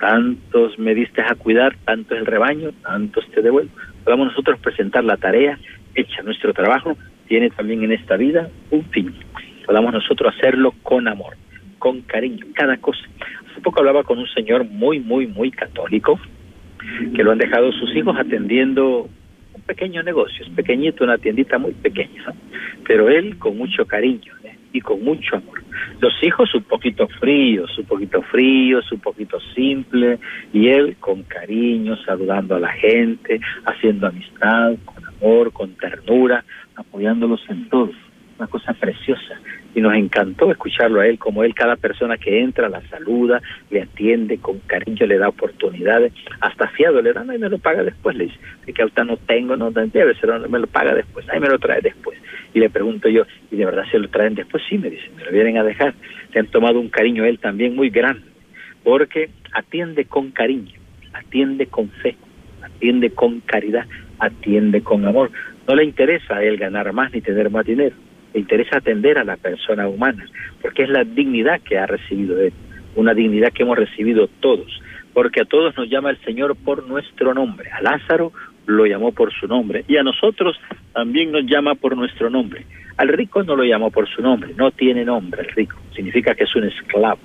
Tantos 0.00 0.76
me 0.80 0.96
diste 0.96 1.22
a 1.22 1.36
cuidar, 1.36 1.76
tanto 1.84 2.16
el 2.16 2.26
rebaño, 2.26 2.72
tantos 2.82 3.24
te 3.30 3.40
devuelvo. 3.40 3.70
Podamos 4.02 4.26
nosotros 4.28 4.58
presentar 4.58 5.04
la 5.04 5.16
tarea 5.16 5.60
hecha 5.94 6.22
nuestro 6.22 6.52
trabajo, 6.52 6.96
tiene 7.28 7.50
también 7.50 7.84
en 7.84 7.92
esta 7.92 8.16
vida 8.16 8.48
un 8.72 8.84
fin. 8.86 9.14
Podamos 9.64 9.92
nosotros 9.92 10.34
hacerlo 10.36 10.74
con 10.82 11.06
amor, 11.06 11.36
con 11.78 12.00
cariño, 12.02 12.46
cada 12.54 12.78
cosa. 12.78 13.04
Hace 13.48 13.60
poco 13.60 13.78
hablaba 13.78 14.02
con 14.02 14.18
un 14.18 14.26
señor 14.34 14.64
muy, 14.64 14.98
muy, 14.98 15.28
muy 15.28 15.52
católico, 15.52 16.18
que 17.14 17.22
lo 17.22 17.32
han 17.32 17.38
dejado 17.38 17.72
sus 17.72 17.94
hijos 17.94 18.16
atendiendo 18.18 19.08
un 19.54 19.62
pequeño 19.62 20.02
negocio, 20.02 20.44
es 20.44 20.50
pequeñito, 20.50 21.04
una 21.04 21.18
tiendita 21.18 21.58
muy 21.58 21.72
pequeña, 21.72 22.32
pero 22.86 23.08
él 23.08 23.38
con 23.38 23.56
mucho 23.56 23.86
cariño 23.86 24.32
¿eh? 24.44 24.56
y 24.72 24.80
con 24.80 25.02
mucho 25.02 25.36
amor. 25.36 25.62
Los 26.00 26.12
hijos 26.22 26.54
un 26.54 26.64
poquito 26.64 27.06
fríos, 27.20 27.76
un 27.78 27.84
poquito 27.84 28.22
fríos, 28.22 28.90
un 28.92 29.00
poquito 29.00 29.38
simple, 29.54 30.18
y 30.52 30.68
él 30.68 30.96
con 30.98 31.22
cariño, 31.22 31.96
saludando 32.04 32.56
a 32.56 32.60
la 32.60 32.72
gente, 32.72 33.40
haciendo 33.64 34.08
amistad, 34.08 34.74
con 35.52 35.74
ternura, 35.76 36.44
apoyándolos 36.76 37.40
en 37.48 37.68
todo. 37.68 37.90
Una 38.38 38.46
cosa 38.48 38.74
preciosa. 38.74 39.40
Y 39.74 39.80
nos 39.80 39.94
encantó 39.94 40.50
escucharlo 40.50 41.00
a 41.00 41.06
él, 41.06 41.18
como 41.18 41.42
él, 41.42 41.54
cada 41.54 41.76
persona 41.76 42.16
que 42.16 42.40
entra, 42.40 42.68
la 42.68 42.80
saluda, 42.88 43.42
le 43.70 43.82
atiende 43.82 44.38
con 44.38 44.60
cariño, 44.60 45.06
le 45.06 45.18
da 45.18 45.28
oportunidades, 45.28 46.12
hasta 46.40 46.68
fiado 46.68 47.02
le 47.02 47.12
da, 47.12 47.24
y 47.24 47.38
me 47.38 47.48
lo 47.48 47.58
paga 47.58 47.82
después, 47.82 48.16
le 48.16 48.24
dice, 48.24 48.38
que 48.72 48.82
ahorita 48.82 49.04
no 49.04 49.16
tengo, 49.16 49.56
no 49.56 49.70
debe 49.70 50.14
ser, 50.14 50.30
me 50.48 50.58
lo 50.58 50.66
paga 50.66 50.94
después, 50.94 51.28
ahí 51.28 51.40
me 51.40 51.48
lo 51.48 51.58
trae 51.58 51.80
después. 51.80 52.18
Y 52.52 52.60
le 52.60 52.70
pregunto 52.70 53.08
yo, 53.08 53.24
¿y 53.50 53.56
de 53.56 53.64
verdad 53.64 53.84
se 53.90 53.98
lo 53.98 54.08
traen 54.08 54.36
después? 54.36 54.62
Sí, 54.68 54.78
me 54.78 54.90
dice, 54.90 55.10
me 55.16 55.24
lo 55.24 55.32
vienen 55.32 55.58
a 55.58 55.64
dejar. 55.64 55.94
Se 56.32 56.38
han 56.38 56.46
tomado 56.46 56.78
un 56.78 56.88
cariño 56.88 57.24
a 57.24 57.28
él 57.28 57.40
también 57.40 57.74
muy 57.74 57.90
grande, 57.90 58.22
porque 58.84 59.30
atiende 59.52 60.04
con 60.04 60.30
cariño, 60.30 60.78
atiende 61.12 61.66
con 61.66 61.88
fe, 61.88 62.16
atiende 62.62 63.10
con 63.10 63.40
caridad, 63.40 63.86
atiende 64.20 64.82
con 64.82 65.04
amor. 65.04 65.30
No 65.66 65.74
le 65.74 65.84
interesa 65.84 66.36
a 66.36 66.44
él 66.44 66.58
ganar 66.58 66.92
más 66.92 67.12
ni 67.12 67.20
tener 67.20 67.50
más 67.50 67.66
dinero, 67.66 67.96
le 68.34 68.40
interesa 68.40 68.78
atender 68.78 69.18
a 69.18 69.24
la 69.24 69.36
persona 69.36 69.88
humana, 69.88 70.26
porque 70.60 70.82
es 70.82 70.90
la 70.90 71.04
dignidad 71.04 71.60
que 71.62 71.78
ha 71.78 71.86
recibido 71.86 72.40
él, 72.40 72.52
una 72.96 73.14
dignidad 73.14 73.52
que 73.52 73.62
hemos 73.62 73.78
recibido 73.78 74.28
todos, 74.40 74.82
porque 75.12 75.40
a 75.40 75.44
todos 75.44 75.76
nos 75.76 75.88
llama 75.88 76.10
el 76.10 76.18
Señor 76.24 76.56
por 76.56 76.86
nuestro 76.86 77.32
nombre. 77.32 77.70
A 77.70 77.80
Lázaro 77.80 78.32
lo 78.66 78.86
llamó 78.86 79.12
por 79.12 79.32
su 79.32 79.46
nombre 79.46 79.84
y 79.88 79.96
a 79.96 80.02
nosotros 80.02 80.58
también 80.92 81.32
nos 81.32 81.46
llama 81.46 81.74
por 81.74 81.96
nuestro 81.96 82.28
nombre. 82.28 82.66
Al 82.96 83.08
rico 83.08 83.42
no 83.42 83.56
lo 83.56 83.64
llamó 83.64 83.90
por 83.90 84.08
su 84.08 84.22
nombre, 84.22 84.52
no 84.56 84.70
tiene 84.70 85.04
nombre 85.04 85.42
el 85.42 85.48
rico, 85.48 85.76
significa 85.94 86.34
que 86.34 86.44
es 86.44 86.54
un 86.56 86.64
esclavo. 86.64 87.18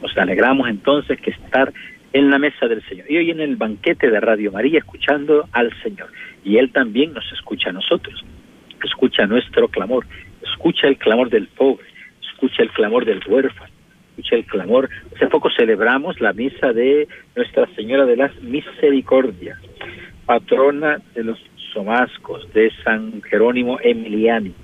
Nos 0.00 0.16
alegramos 0.16 0.68
entonces 0.68 1.20
que 1.20 1.30
estar 1.30 1.72
en 2.12 2.30
la 2.30 2.38
mesa 2.38 2.66
del 2.66 2.82
Señor. 2.88 3.10
Y 3.10 3.16
hoy 3.16 3.30
en 3.30 3.40
el 3.40 3.56
banquete 3.56 4.10
de 4.10 4.20
Radio 4.20 4.52
María 4.52 4.78
escuchando 4.78 5.48
al 5.52 5.72
Señor. 5.82 6.08
Y 6.44 6.58
Él 6.58 6.70
también 6.72 7.12
nos 7.12 7.24
escucha 7.32 7.70
a 7.70 7.72
nosotros, 7.72 8.24
escucha 8.84 9.26
nuestro 9.26 9.68
clamor. 9.68 10.06
Escucha 10.42 10.88
el 10.88 10.98
clamor 10.98 11.30
del 11.30 11.48
pobre, 11.48 11.86
escucha 12.20 12.62
el 12.62 12.70
clamor 12.70 13.04
del 13.04 13.20
huérfano, 13.26 13.72
escucha 14.10 14.36
el 14.36 14.44
clamor. 14.44 14.88
Hace 15.14 15.26
poco 15.28 15.48
celebramos 15.56 16.20
la 16.20 16.32
misa 16.32 16.72
de 16.72 17.08
Nuestra 17.36 17.66
Señora 17.74 18.06
de 18.06 18.16
las 18.16 18.34
Misericordias, 18.42 19.58
patrona 20.26 21.00
de 21.14 21.24
los 21.24 21.38
somascos, 21.72 22.52
de 22.52 22.70
San 22.84 23.22
Jerónimo 23.22 23.78
Emiliani. 23.82 24.54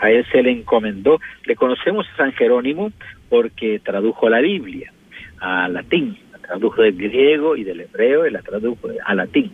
A 0.00 0.10
él 0.10 0.24
se 0.32 0.42
le 0.42 0.50
encomendó. 0.50 1.20
Le 1.44 1.54
conocemos 1.54 2.06
a 2.12 2.16
San 2.16 2.32
Jerónimo 2.32 2.92
porque 3.28 3.80
tradujo 3.80 4.28
la 4.28 4.40
Biblia 4.40 4.92
a 5.40 5.68
latín, 5.68 6.16
la 6.32 6.38
tradujo 6.38 6.82
del 6.82 6.96
griego 6.96 7.56
y 7.56 7.64
del 7.64 7.80
hebreo 7.80 8.26
y 8.26 8.30
la 8.30 8.42
tradujo 8.42 8.88
a 9.04 9.14
latín. 9.14 9.52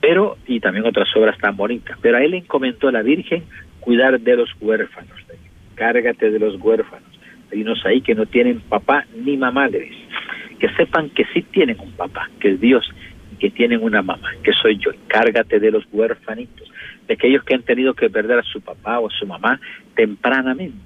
Pero, 0.00 0.36
y 0.46 0.60
también 0.60 0.86
otras 0.86 1.08
obras 1.16 1.38
tan 1.38 1.56
bonitas. 1.56 1.98
Pero 2.00 2.18
a 2.18 2.22
él 2.22 2.32
le 2.32 2.38
encomendó 2.38 2.88
a 2.88 2.92
la 2.92 3.02
Virgen 3.02 3.44
cuidar 3.88 4.20
de 4.20 4.36
los 4.36 4.50
huérfanos. 4.60 5.16
Cárgate 5.74 6.30
de 6.30 6.38
los 6.38 6.60
huérfanos 6.60 7.08
hay 7.50 7.62
unos 7.62 7.82
ahí 7.86 8.02
que 8.02 8.14
no 8.14 8.26
tienen 8.26 8.60
papá 8.60 9.06
ni 9.16 9.38
mamá, 9.38 9.70
Que 9.70 10.68
sepan 10.76 11.08
que 11.08 11.24
sí 11.32 11.40
tienen 11.40 11.80
un 11.80 11.92
papá, 11.92 12.28
que 12.38 12.50
es 12.50 12.60
Dios, 12.60 12.86
y 13.32 13.36
que 13.36 13.48
tienen 13.48 13.82
una 13.82 14.02
mamá, 14.02 14.30
que 14.42 14.52
soy 14.52 14.76
yo. 14.76 14.90
Encárgate 14.90 15.58
de 15.58 15.70
los 15.70 15.84
huérfanitos, 15.90 16.70
de 17.06 17.14
aquellos 17.14 17.42
que 17.44 17.54
han 17.54 17.62
tenido 17.62 17.94
que 17.94 18.10
perder 18.10 18.40
a 18.40 18.42
su 18.42 18.60
papá 18.60 18.98
o 18.98 19.06
a 19.06 19.10
su 19.10 19.26
mamá 19.26 19.58
tempranamente. 19.96 20.76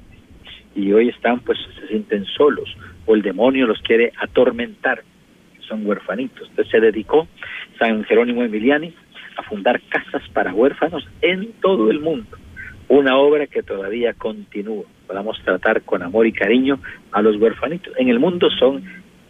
Y 0.77 0.93
hoy 0.93 1.09
están, 1.09 1.41
pues, 1.41 1.59
se 1.81 1.89
sienten 1.89 2.25
solos, 2.25 2.73
o 3.05 3.17
el 3.17 3.23
demonio 3.23 3.67
los 3.67 3.83
quiere 3.83 4.13
atormentar, 4.21 5.03
son 5.67 5.85
huérfanitos. 5.85 6.49
Entonces 6.51 6.71
se 6.71 6.79
dedicó 6.79 7.27
San 7.81 8.05
Jerónimo 8.05 8.45
Emiliani 8.45 8.95
a 9.37 9.43
fundar 9.43 9.81
casas 9.89 10.23
para 10.33 10.55
huérfanos 10.55 11.05
en 11.21 11.53
todo 11.61 11.91
el 11.91 11.99
mundo 11.99 12.39
una 12.93 13.17
obra 13.17 13.47
que 13.47 13.63
todavía 13.63 14.13
continúa. 14.13 14.85
Podamos 15.07 15.41
tratar 15.43 15.81
con 15.81 16.03
amor 16.03 16.27
y 16.27 16.33
cariño 16.33 16.79
a 17.11 17.23
los 17.23 17.37
huérfanitos. 17.37 17.95
En 17.97 18.11
el 18.11 18.19
mundo 18.19 18.51
son 18.51 18.85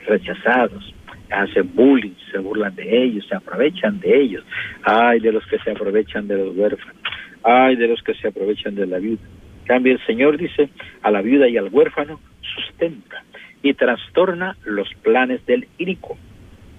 rechazados, 0.04 0.92
hacen 1.30 1.70
bullying, 1.72 2.16
se 2.32 2.38
burlan 2.38 2.74
de 2.74 3.04
ellos, 3.04 3.24
se 3.28 3.36
aprovechan 3.36 4.00
de 4.00 4.20
ellos. 4.20 4.44
Ay 4.82 5.20
de 5.20 5.30
los 5.30 5.46
que 5.46 5.60
se 5.60 5.70
aprovechan 5.70 6.26
de 6.26 6.38
los 6.38 6.56
huérfanos, 6.56 6.96
ay 7.44 7.76
de 7.76 7.86
los 7.86 8.02
que 8.02 8.14
se 8.14 8.26
aprovechan 8.26 8.74
de 8.74 8.84
la 8.84 8.98
viuda. 8.98 9.22
Cambia 9.64 9.92
el 9.92 10.04
Señor 10.06 10.38
dice, 10.38 10.68
a 11.00 11.12
la 11.12 11.22
viuda 11.22 11.48
y 11.48 11.56
al 11.56 11.68
huérfano 11.68 12.18
sustenta 12.56 13.22
y 13.62 13.74
trastorna 13.74 14.56
los 14.64 14.92
planes 15.02 15.46
del 15.46 15.68
inicuo. 15.78 16.18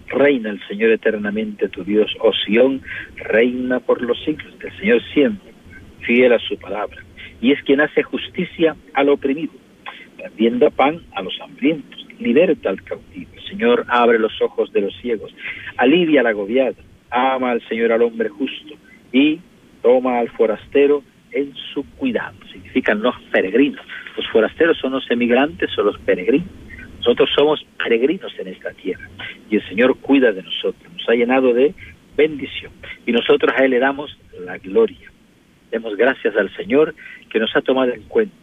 Reina 0.09 0.49
el 0.49 0.59
Señor 0.67 0.91
eternamente 0.91 1.69
tu 1.69 1.85
Dios, 1.85 2.13
oh 2.19 2.33
reina 3.15 3.79
por 3.79 4.01
los 4.01 4.21
siglos. 4.25 4.53
El 4.59 4.77
Señor 4.79 5.01
siempre 5.13 5.52
fiel 6.05 6.33
a 6.33 6.39
su 6.39 6.57
palabra, 6.57 7.03
y 7.41 7.51
es 7.51 7.61
quien 7.63 7.81
hace 7.81 8.03
justicia 8.03 8.75
al 8.93 9.09
oprimido, 9.09 9.53
rendiendo 10.17 10.71
pan 10.71 11.01
a 11.13 11.21
los 11.21 11.39
hambrientos, 11.41 12.05
liberta 12.19 12.69
al 12.69 12.81
cautivo. 12.83 13.31
El 13.35 13.43
Señor 13.49 13.85
abre 13.89 14.19
los 14.19 14.41
ojos 14.41 14.71
de 14.71 14.81
los 14.81 14.95
ciegos, 15.01 15.33
alivia 15.77 16.21
al 16.21 16.27
agobiado, 16.27 16.75
ama 17.09 17.51
al 17.51 17.61
Señor 17.67 17.91
al 17.91 18.01
hombre 18.01 18.29
justo 18.29 18.75
y 19.11 19.39
toma 19.81 20.19
al 20.19 20.29
forastero 20.29 21.03
en 21.31 21.53
su 21.73 21.83
cuidado. 21.97 22.35
Significan 22.51 23.01
los 23.01 23.15
peregrinos. 23.31 23.85
Los 24.15 24.27
forasteros 24.29 24.77
son 24.77 24.93
los 24.93 25.09
emigrantes 25.11 25.69
o 25.77 25.83
los 25.83 25.97
peregrinos. 25.99 26.49
Nosotros 26.97 27.29
somos 27.35 27.65
peregrinos 27.77 28.31
en 28.39 28.47
esta 28.47 28.71
tierra 28.71 29.09
y 29.49 29.57
el 29.57 29.67
Señor 29.67 29.97
cuida 29.97 30.31
de 30.31 30.41
nosotros, 30.41 30.91
nos 30.93 31.09
ha 31.09 31.13
llenado 31.13 31.53
de 31.53 31.73
bendición 32.15 32.71
y 33.05 33.11
nosotros 33.11 33.53
a 33.57 33.65
Él 33.65 33.71
le 33.71 33.79
damos 33.79 34.17
la 34.45 34.57
gloria. 34.57 35.12
Demos 35.73 35.97
gracias 35.97 36.35
al 36.35 36.55
Señor 36.55 36.93
que 37.31 37.39
nos 37.39 37.55
ha 37.55 37.61
tomado 37.61 37.91
en 37.91 38.03
cuenta, 38.03 38.35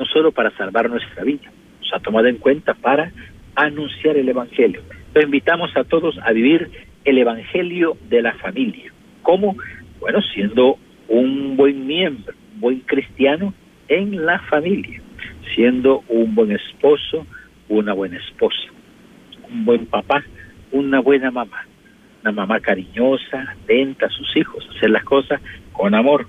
no 0.00 0.04
solo 0.04 0.32
para 0.32 0.50
salvar 0.56 0.90
nuestra 0.90 1.22
vida, 1.22 1.44
nos 1.78 1.94
ha 1.94 2.00
tomado 2.00 2.26
en 2.26 2.38
cuenta 2.38 2.74
para 2.74 3.12
anunciar 3.54 4.16
el 4.16 4.28
Evangelio. 4.28 4.82
Lo 5.14 5.22
invitamos 5.22 5.70
a 5.76 5.84
todos 5.84 6.18
a 6.18 6.32
vivir 6.32 6.68
el 7.04 7.18
Evangelio 7.18 7.96
de 8.08 8.20
la 8.20 8.32
familia. 8.34 8.92
¿Cómo? 9.22 9.56
Bueno, 10.00 10.20
siendo 10.34 10.76
un 11.06 11.56
buen 11.56 11.86
miembro, 11.86 12.34
un 12.54 12.60
buen 12.60 12.80
cristiano 12.80 13.54
en 13.86 14.26
la 14.26 14.40
familia, 14.40 15.00
siendo 15.54 16.02
un 16.08 16.34
buen 16.34 16.50
esposo, 16.50 17.28
una 17.68 17.92
buena 17.92 18.16
esposa, 18.16 18.72
un 19.48 19.64
buen 19.64 19.86
papá, 19.86 20.24
una 20.72 20.98
buena 20.98 21.30
mamá, 21.30 21.64
una 22.22 22.32
mamá 22.32 22.58
cariñosa, 22.58 23.52
atenta 23.52 24.06
a 24.06 24.10
sus 24.10 24.36
hijos, 24.36 24.68
hacer 24.74 24.90
las 24.90 25.04
cosas 25.04 25.40
con 25.72 25.94
amor, 25.94 26.26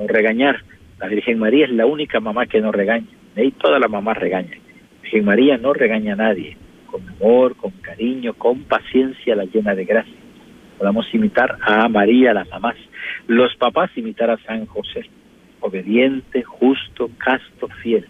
no 0.00 0.06
regañar. 0.06 0.62
La 0.98 1.06
Virgen 1.08 1.38
María 1.38 1.66
es 1.66 1.72
la 1.72 1.86
única 1.86 2.20
mamá 2.20 2.46
que 2.46 2.60
no 2.60 2.72
regaña. 2.72 3.06
Y 3.36 3.52
todas 3.52 3.80
las 3.80 3.90
mamás 3.90 4.18
regañan. 4.18 4.58
Virgen 5.02 5.24
María 5.24 5.56
no 5.56 5.72
regaña 5.72 6.14
a 6.14 6.16
nadie. 6.16 6.56
Con 6.86 7.08
amor, 7.08 7.56
con 7.56 7.70
cariño, 7.82 8.34
con 8.34 8.64
paciencia, 8.64 9.36
la 9.36 9.44
llena 9.44 9.74
de 9.74 9.84
gracia. 9.84 10.14
Podamos 10.78 11.06
imitar 11.14 11.56
a 11.62 11.88
María, 11.88 12.34
las 12.34 12.48
mamás. 12.48 12.76
Los 13.26 13.54
papás 13.56 13.90
imitar 13.96 14.30
a 14.30 14.38
San 14.38 14.66
José. 14.66 15.08
Obediente, 15.60 16.42
justo, 16.42 17.10
casto, 17.18 17.68
fiel. 17.82 18.06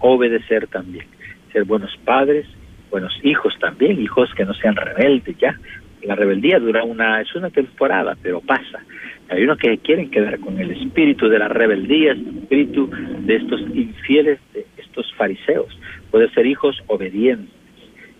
obedecer 0.00 0.66
también. 0.68 1.06
Ser 1.52 1.64
buenos 1.64 1.94
padres, 2.04 2.46
buenos 2.90 3.12
hijos 3.22 3.54
también, 3.60 4.00
hijos 4.00 4.32
que 4.34 4.44
no 4.44 4.54
sean 4.54 4.74
rebeldes 4.74 5.36
ya. 5.38 5.58
La 6.02 6.16
rebeldía 6.16 6.58
dura 6.58 6.84
una, 6.84 7.20
es 7.20 7.34
una 7.34 7.50
temporada, 7.50 8.16
pero 8.20 8.40
pasa. 8.40 8.84
Hay 9.28 9.44
unos 9.44 9.58
que 9.58 9.78
quieren 9.78 10.10
quedar 10.10 10.38
con 10.40 10.58
el 10.58 10.70
espíritu 10.72 11.28
de 11.28 11.38
la 11.38 11.48
rebeldía, 11.48 12.12
el 12.12 12.38
espíritu 12.38 12.90
de 13.20 13.36
estos 13.36 13.60
infieles, 13.72 14.40
de 14.52 14.66
estos 14.76 15.12
fariseos. 15.14 15.78
Puede 16.10 16.28
ser 16.30 16.46
hijos 16.46 16.76
obedientes, 16.88 17.54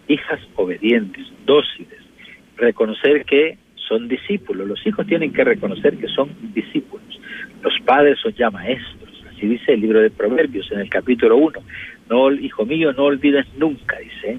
hijas 0.09 0.41
obedientes, 0.55 1.27
dóciles. 1.45 2.01
Reconocer 2.57 3.25
que 3.25 3.59
son 3.89 4.09
discípulos. 4.09 4.67
Los 4.67 4.87
hijos 4.87 5.07
tienen 5.07 5.33
que 5.33 5.45
reconocer 5.45 5.97
que 5.99 6.09
son 6.09 6.31
discípulos. 6.55 7.21
Los 7.63 7.75
padres 7.85 8.19
son 8.21 8.33
ya 8.33 8.51
maestros. 8.51 9.23
Así 9.29 9.47
dice 9.47 9.73
el 9.73 9.81
libro 9.81 10.01
de 10.01 10.11
Proverbios 10.11 10.71
en 10.73 10.81
el 10.81 10.89
capítulo 10.89 11.37
1. 11.37 11.61
No, 12.09 12.31
hijo 12.31 12.67
mío, 12.67 12.93
no 12.93 13.05
olvides 13.05 13.47
nunca, 13.57 13.99
dice, 13.99 14.39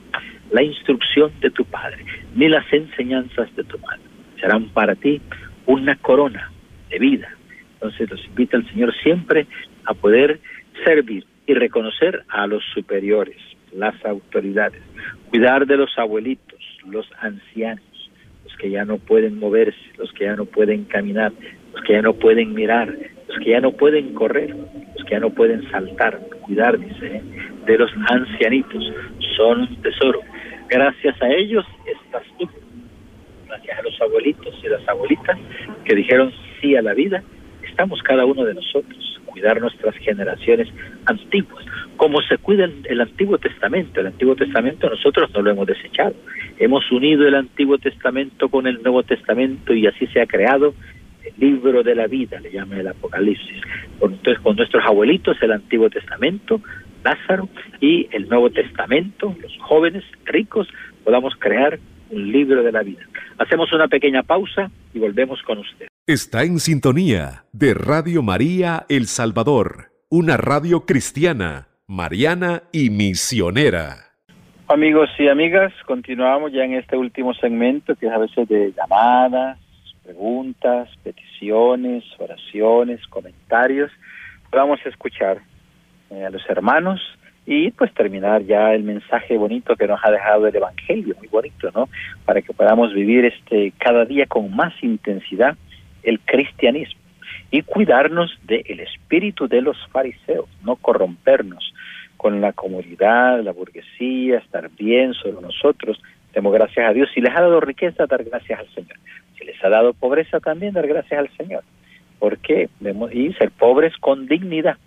la 0.52 0.62
instrucción 0.63 1.32
de 1.41 1.49
tu 1.49 1.65
padre, 1.65 2.06
ni 2.36 2.47
las 2.47 2.71
enseñanzas 2.71 3.54
de 3.56 3.63
tu 3.63 3.80
madre. 3.80 4.02
Serán 4.39 4.69
para 4.69 4.95
ti 4.95 5.21
una 5.65 5.95
corona 5.95 6.52
de 6.89 6.99
vida. 6.99 7.30
Entonces 7.73 8.10
los 8.10 8.23
invita 8.26 8.58
el 8.58 8.69
Señor 8.69 8.93
siempre 9.02 9.47
a 9.86 9.93
poder 9.93 10.39
servir 10.84 11.26
y 11.47 11.54
reconocer 11.54 12.23
a 12.30 12.47
los 12.47 12.63
superiores, 12.73 13.38
las 13.73 13.93
autoridades, 14.06 14.82
cuidar 15.30 15.65
de 15.65 15.78
los 15.78 15.97
abuelitos, 15.97 16.60
los 16.88 17.08
ancianos, 17.19 17.84
los 18.45 18.56
que 18.58 18.69
ya 18.69 18.86
no 18.86 18.97
pueden 18.97 19.39
moverse, 19.39 19.80
los 19.97 20.12
que 20.13 20.26
ya 20.26 20.36
no 20.36 20.45
pueden 20.45 20.86
caminar, 20.86 21.34
los 21.73 21.82
que 21.84 21.93
ya 21.93 22.02
no 22.02 22.13
pueden 22.13 22.54
mirar, 22.54 22.95
los 23.28 23.38
que 23.40 23.52
ya 23.52 23.62
no 23.62 23.72
pueden 23.72 24.14
correr, 24.14 24.50
los 24.50 25.06
que 25.06 25.12
ya 25.12 25.20
no 25.20 25.30
pueden 25.30 25.70
saltar, 25.72 26.20
cuidar, 26.42 26.78
dice, 26.80 27.18
¿eh? 27.18 27.22
de 27.66 27.78
los 27.78 27.92
ancianitos, 28.10 28.84
son 29.36 29.62
un 29.62 29.82
tesoro. 29.82 30.20
Gracias 30.70 31.22
a 31.22 31.30
ellos 31.30 31.66
estás 31.86 32.24
tú, 32.40 32.50
gracias 33.48 33.80
a 33.80 33.82
los 33.84 34.02
abuelitos 34.02 34.56
y 34.64 34.68
las 34.68 34.88
abuelitas 34.88 35.38
que 35.86 35.96
dijeron 35.96 36.32
a 36.78 36.82
la 36.82 36.94
vida, 36.94 37.22
estamos 37.68 38.02
cada 38.04 38.26
uno 38.26 38.46
de 38.46 38.54
nosotros, 38.54 39.22
cuidar 39.26 39.60
nuestras 39.60 39.96
generaciones 39.98 40.70
antiguas, 41.06 41.66
como 41.98 42.22
se 42.22 42.38
cuida 42.38 42.70
el, 42.86 43.02
Antiguo 43.02 43.38
Testamento. 43.38 44.00
El 44.00 44.08
Antiguo 44.08 44.36
Testamento 44.36 44.90
nosotros 44.90 45.30
no 45.34 45.42
lo 45.42 45.52
hemos 45.52 45.68
desechado. 45.68 46.14
Hemos 46.58 46.90
unido 46.92 47.28
el 47.28 47.36
Antiguo 47.36 47.78
Testamento 47.78 48.48
con 48.48 48.66
el 48.66 48.82
Nuevo 48.82 49.04
Testamento 49.04 49.74
y 49.74 49.86
así 49.86 50.08
se 50.08 50.22
ha 50.22 50.26
creado 50.26 50.74
el 51.24 51.34
libro 51.38 51.84
de 51.84 51.96
la 51.96 52.08
vida, 52.08 52.40
le 52.40 52.52
llama 52.52 52.80
el 52.80 52.88
Apocalipsis. 52.88 53.62
Entonces, 54.02 54.40
con 54.40 54.56
nuestros 54.56 54.84
abuelitos, 54.86 55.38
el 55.42 55.52
Antiguo 55.52 55.90
Testamento, 55.90 56.62
Lázaro, 57.04 57.50
y 57.80 58.08
el 58.12 58.30
Nuevo 58.30 58.50
Testamento, 58.50 59.36
los 59.42 59.58
jóvenes 59.60 60.04
ricos, 60.26 60.68
podamos 61.04 61.34
crear 61.38 61.80
un 62.10 62.32
libro 62.32 62.64
de 62.64 62.72
la 62.72 62.84
vida. 62.84 63.02
Hacemos 63.38 63.72
una 63.74 63.88
pequeña 63.88 64.24
pausa 64.24 64.70
y 64.94 65.00
volvemos 65.00 65.42
con 65.44 65.60
usted. 65.60 65.88
Está 66.06 66.44
en 66.44 66.60
sintonía 66.60 67.46
de 67.52 67.74
Radio 67.74 68.22
María 68.22 68.86
El 68.90 69.08
Salvador, 69.08 69.92
una 70.10 70.38
radio 70.38 70.86
cristiana, 70.86 71.70
mariana 71.88 72.64
y 72.72 72.90
misionera. 72.90 74.14
Amigos 74.68 75.10
y 75.20 75.28
amigas, 75.28 75.74
continuamos 75.86 76.52
ya 76.52 76.64
en 76.64 76.74
este 76.74 76.96
último 76.98 77.34
segmento 77.34 77.96
que 77.96 78.08
es 78.08 78.12
a 78.12 78.18
veces 78.18 78.48
de 78.48 78.74
llamadas, 78.76 79.60
preguntas, 80.04 80.89
peticiones, 81.04 82.04
oraciones, 82.20 83.06
comentarios. 83.08 83.92
Vamos 84.52 84.80
a 84.86 84.89
escuchar 84.89 85.42
eh, 86.10 86.26
a 86.26 86.30
los 86.30 86.48
hermanos 86.50 87.02
y 87.46 87.72
pues 87.72 87.94
terminar 87.94 88.44
ya 88.44 88.74
el 88.74 88.84
mensaje 88.84 89.38
bonito 89.38 89.76
que 89.76 89.88
nos 89.88 90.00
ha 90.04 90.12
dejado 90.12 90.48
el 90.48 90.56
Evangelio, 90.56 91.16
muy 91.18 91.28
bonito, 91.28 91.70
¿no? 91.74 91.89
Para 92.26 92.42
que 92.42 92.54
podamos 92.54 92.94
vivir 92.94 93.26
este 93.26 93.74
cada 93.78 94.06
día 94.06 94.26
con 94.28 94.56
más 94.56 94.74
intensidad 94.82 95.58
el 96.04 96.20
cristianismo. 96.20 97.02
y 97.52 97.62
cuidarnos 97.62 98.36
del 98.44 98.80
espíritu 98.80 99.48
de 99.48 99.62
los 99.62 99.78
fariseos, 99.92 100.50
no 100.63 100.76
corrompernos 100.76 101.72
con 102.18 102.42
la 102.42 102.52
comunidad, 102.52 103.44
la 103.44 103.52
burguesía, 103.52 104.39
estar 104.39 104.70
bien 104.72 105.13
sobre 105.13 105.42
nosotros. 105.42 106.02
Demos 106.34 106.52
gracias 106.54 106.89
a 106.89 106.94
Dios. 106.94 107.10
Si 107.13 107.22
les 107.22 107.36
ha 107.36 107.42
dado 107.42 107.60
riqueza, 107.60 108.08
dar 108.08 108.24
gracias 108.24 108.60
al 108.60 108.68
Señor. 108.74 108.98
Les 109.43 109.63
ha 109.63 109.69
dado 109.69 109.93
pobreza, 109.93 110.39
también 110.39 110.73
dar 110.73 110.88
gracias 110.88 111.19
al 111.19 111.29
Señor. 111.38 111.63
¿Por 112.19 112.38
qué? 112.38 112.69
Y 113.12 113.34
ser 113.34 113.51
pobres 113.51 113.95
con 113.97 114.27
dignidad, 114.27 114.77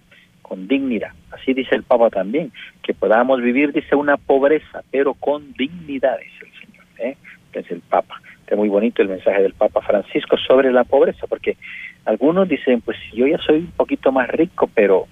con 0.42 0.68
dignidad. 0.68 1.10
Así 1.30 1.52
dice 1.54 1.74
el 1.74 1.82
Papa 1.82 2.10
también, 2.10 2.52
que 2.82 2.94
podamos 2.94 3.42
vivir, 3.42 3.72
dice, 3.72 3.94
una 3.94 4.16
pobreza, 4.16 4.82
pero 4.90 5.14
con 5.14 5.52
dignidad, 5.52 6.18
dice 6.18 6.46
el 6.46 6.60
Señor. 6.60 6.84
¿eh? 6.98 7.16
Es 7.52 7.70
el 7.70 7.80
Papa. 7.80 8.20
Está 8.40 8.54
muy 8.54 8.68
bonito 8.68 9.02
el 9.02 9.08
mensaje 9.08 9.42
del 9.42 9.54
Papa 9.54 9.80
Francisco 9.80 10.36
sobre 10.36 10.70
la 10.70 10.84
pobreza, 10.84 11.26
porque 11.26 11.56
algunos 12.04 12.48
dicen, 12.48 12.80
pues 12.80 12.96
yo 13.12 13.26
ya 13.26 13.38
soy 13.38 13.56
un 13.56 13.72
poquito 13.72 14.12
más 14.12 14.28
rico, 14.28 14.70
pero 14.72 15.08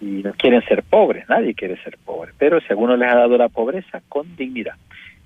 y 0.00 0.22
no 0.22 0.32
quieren 0.32 0.62
ser 0.64 0.82
pobres, 0.82 1.28
nadie 1.28 1.54
quiere 1.54 1.76
ser 1.84 1.96
pobre, 2.04 2.32
pero 2.36 2.60
si 2.60 2.66
alguno 2.70 2.96
les 2.96 3.08
ha 3.08 3.14
dado 3.14 3.38
la 3.38 3.48
pobreza, 3.48 4.02
con 4.08 4.34
dignidad. 4.36 4.74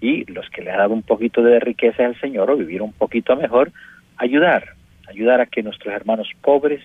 Y 0.00 0.30
los 0.30 0.48
que 0.50 0.62
le 0.62 0.70
ha 0.70 0.78
dado 0.78 0.94
un 0.94 1.02
poquito 1.02 1.42
de 1.42 1.59
riqueza 1.61 2.04
al 2.04 2.18
Señor 2.20 2.50
o 2.50 2.56
vivir 2.56 2.82
un 2.82 2.92
poquito 2.92 3.35
mejor, 3.37 3.72
ayudar, 4.16 4.74
ayudar 5.09 5.40
a 5.40 5.46
que 5.46 5.62
nuestros 5.62 5.94
hermanos 5.94 6.28
pobres, 6.42 6.82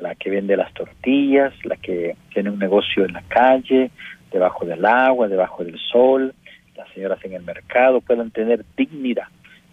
la 0.00 0.14
que 0.14 0.30
vende 0.30 0.56
las 0.56 0.72
tortillas, 0.74 1.52
la 1.64 1.76
que 1.76 2.16
tiene 2.32 2.50
un 2.50 2.58
negocio 2.58 3.04
en 3.04 3.12
la 3.12 3.22
calle, 3.22 3.90
debajo 4.30 4.66
del 4.66 4.84
agua, 4.84 5.28
debajo 5.28 5.64
del 5.64 5.78
sol, 5.78 6.34
las 6.76 6.88
señoras 6.90 7.24
en 7.24 7.34
el 7.34 7.42
mercado 7.42 8.00
puedan 8.00 8.30
tener 8.30 8.64
dignidad, 8.76 9.28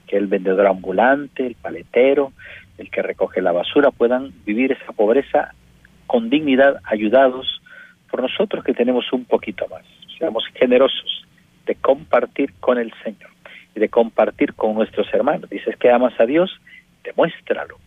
que 0.07 0.17
el 0.17 0.27
vendedor 0.27 0.67
ambulante, 0.67 1.47
el 1.47 1.55
paletero, 1.55 2.31
el 2.77 2.89
que 2.89 3.01
recoge 3.01 3.41
la 3.41 3.51
basura 3.51 3.91
puedan 3.91 4.31
vivir 4.45 4.71
esa 4.71 4.91
pobreza 4.93 5.53
con 6.05 6.29
dignidad, 6.29 6.79
ayudados 6.83 7.61
por 8.09 8.21
nosotros 8.21 8.63
que 8.63 8.73
tenemos 8.73 9.11
un 9.13 9.25
poquito 9.25 9.67
más. 9.69 9.83
Seamos 10.19 10.45
generosos 10.53 11.20
de 11.71 11.75
compartir 11.75 12.53
con 12.59 12.77
el 12.77 12.91
Señor 13.01 13.29
y 13.73 13.79
de 13.79 13.87
compartir 13.87 14.53
con 14.55 14.75
nuestros 14.75 15.07
hermanos. 15.13 15.49
Dices 15.49 15.77
que 15.77 15.89
amas 15.89 16.19
a 16.19 16.25
Dios, 16.25 16.51
demuéstralo. 17.01 17.77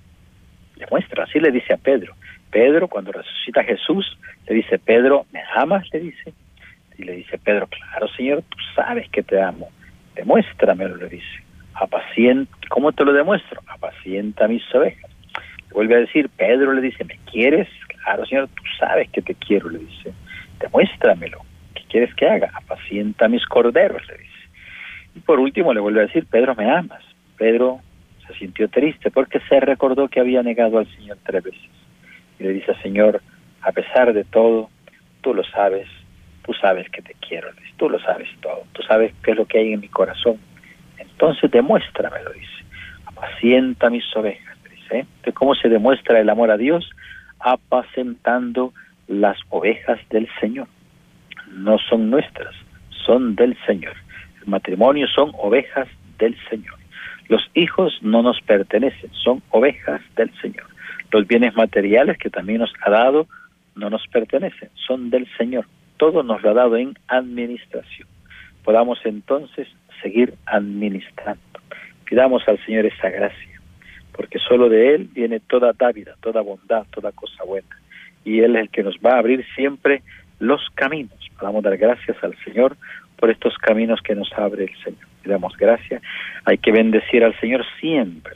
Demuestra, 0.77 1.25
así 1.25 1.39
le 1.39 1.51
dice 1.51 1.75
a 1.75 1.77
Pedro. 1.77 2.15
Pedro, 2.51 2.89
cuando 2.89 3.13
resucita 3.13 3.61
a 3.61 3.65
Jesús, 3.65 4.19
le 4.49 4.55
dice, 4.55 4.79
Pedro, 4.79 5.27
¿me 5.33 5.43
amas? 5.55 5.87
Le 5.93 6.01
dice. 6.01 6.33
Y 6.97 7.05
le 7.05 7.13
dice 7.17 7.37
Pedro, 7.37 7.67
claro, 7.67 8.09
Señor, 8.17 8.43
tú 8.49 8.57
sabes 8.75 9.07
que 9.11 9.23
te 9.23 9.39
amo. 9.39 9.69
Demuéstramelo, 10.15 10.97
le 10.97 11.11
dice. 11.11 11.45
Apacienta, 11.75 12.57
¿cómo 12.71 12.91
te 12.93 13.05
lo 13.05 13.13
demuestro? 13.13 13.61
Apacienta 13.67 14.49
mis 14.49 14.63
ovejas. 14.75 15.11
vuelve 15.73 15.97
a 15.97 16.01
decir, 16.01 16.31
Pedro 16.31 16.73
le 16.73 16.81
dice, 16.81 17.05
¿me 17.05 17.19
quieres? 17.31 17.69
Claro, 17.89 18.25
Señor, 18.25 18.49
tú 18.49 18.63
sabes 18.79 19.11
que 19.11 19.21
te 19.21 19.35
quiero, 19.35 19.69
le 19.69 19.81
dice. 19.81 20.15
Demuéstramelo. 20.59 21.43
¿Qué 21.95 22.01
quieres 22.01 22.17
que 22.17 22.27
haga? 22.27 22.51
Apacienta 22.55 23.29
mis 23.29 23.47
corderos, 23.47 24.05
le 24.09 24.19
dice. 24.19 24.49
Y 25.15 25.21
por 25.21 25.39
último 25.39 25.73
le 25.73 25.79
vuelve 25.79 26.01
a 26.01 26.07
decir, 26.07 26.27
Pedro, 26.29 26.57
me 26.57 26.69
amas. 26.69 27.05
Pedro 27.37 27.83
se 28.27 28.35
sintió 28.35 28.69
triste 28.69 29.13
porque 29.13 29.39
se 29.49 29.61
recordó 29.61 30.09
que 30.09 30.19
había 30.19 30.43
negado 30.43 30.79
al 30.79 30.89
Señor 30.97 31.19
tres 31.25 31.45
veces. 31.45 31.71
Y 32.41 32.43
le 32.43 32.49
dice, 32.49 32.75
Señor, 32.83 33.23
a 33.61 33.71
pesar 33.71 34.13
de 34.13 34.25
todo, 34.25 34.71
tú 35.21 35.35
lo 35.35 35.45
sabes, 35.45 35.87
tú 36.45 36.53
sabes 36.55 36.91
que 36.91 37.01
te 37.01 37.15
quiero, 37.21 37.53
le 37.53 37.61
dice, 37.61 37.75
tú 37.77 37.89
lo 37.89 38.01
sabes 38.01 38.29
todo, 38.41 38.65
tú 38.73 38.83
sabes 38.83 39.15
qué 39.23 39.31
es 39.31 39.37
lo 39.37 39.47
que 39.47 39.61
hay 39.61 39.73
en 39.73 39.79
mi 39.79 39.89
corazón. 39.89 40.39
Entonces 40.99 41.49
demuéstramelo, 41.49 42.33
dice. 42.33 42.65
Apacienta 43.07 43.89
mis 43.89 44.05
ovejas, 44.17 44.59
dice. 44.69 45.07
¿eh? 45.23 45.33
¿Cómo 45.33 45.55
se 45.55 45.69
demuestra 45.69 46.19
el 46.19 46.29
amor 46.29 46.51
a 46.51 46.57
Dios? 46.57 46.91
apacentando 47.39 48.73
las 49.07 49.37
ovejas 49.51 50.01
del 50.09 50.27
Señor. 50.41 50.67
No 51.55 51.79
son 51.79 52.11
nuestras, 52.11 52.55
son 53.07 53.35
del 53.35 53.57
Señor. 53.67 53.95
El 54.43 54.49
matrimonio 54.49 55.07
son 55.09 55.33
ovejas 55.39 55.89
del 56.19 56.37
Señor. 56.51 56.77
Los 57.29 57.43
hijos 57.55 57.99
no 58.03 58.23
nos 58.23 58.41
pertenecen, 58.43 59.11
son 59.13 59.43
ovejas 59.51 60.01
del 60.17 60.31
Señor. 60.41 60.67
Los 61.11 61.27
bienes 61.27 61.55
materiales 61.55 62.19
que 62.19 62.29
también 62.29 62.59
nos 62.59 62.73
ha 62.83 62.91
dado 62.91 63.27
no 63.75 63.89
nos 63.89 64.07
pertenecen, 64.09 64.69
son 64.87 65.11
del 65.11 65.27
Señor. 65.39 65.67
Todo 65.97 66.23
nos 66.23 66.43
lo 66.43 66.51
ha 66.51 66.55
dado 66.55 66.77
en 66.77 66.95
administración. 67.09 68.09
Podamos 68.65 68.99
entonces 69.05 69.69
seguir 70.03 70.35
administrando. 70.47 71.43
Pidamos 72.05 72.47
al 72.49 72.59
Señor 72.67 72.87
esa 72.87 73.09
gracia 73.09 73.55
porque 74.17 74.39
solo 74.39 74.69
de 74.69 74.95
Él 74.95 75.09
viene 75.13 75.41
toda 75.41 75.73
dávida, 75.73 76.15
toda 76.21 76.41
bondad, 76.41 76.87
toda 76.93 77.13
cosa 77.13 77.45
buena. 77.45 77.69
Y 78.25 78.41
Él 78.41 78.57
es 78.57 78.63
el 78.63 78.71
que 78.71 78.83
nos 78.83 78.97
va 78.97 79.15
a 79.15 79.19
abrir 79.19 79.45
siempre 79.55 80.03
los 80.39 80.61
caminos. 80.75 81.19
Vamos 81.41 81.65
a 81.65 81.71
dar 81.71 81.79
gracias 81.79 82.17
al 82.23 82.37
Señor 82.45 82.77
por 83.17 83.31
estos 83.31 83.57
caminos 83.59 84.01
que 84.03 84.15
nos 84.15 84.33
abre 84.35 84.65
el 84.65 84.77
Señor. 84.83 85.07
Le 85.25 85.33
damos 85.33 85.57
gracias. 85.57 86.03
Hay 86.45 86.59
que 86.59 86.73
bendecir 86.73 87.25
al 87.25 87.39
Señor 87.41 87.65
siempre, 87.81 88.35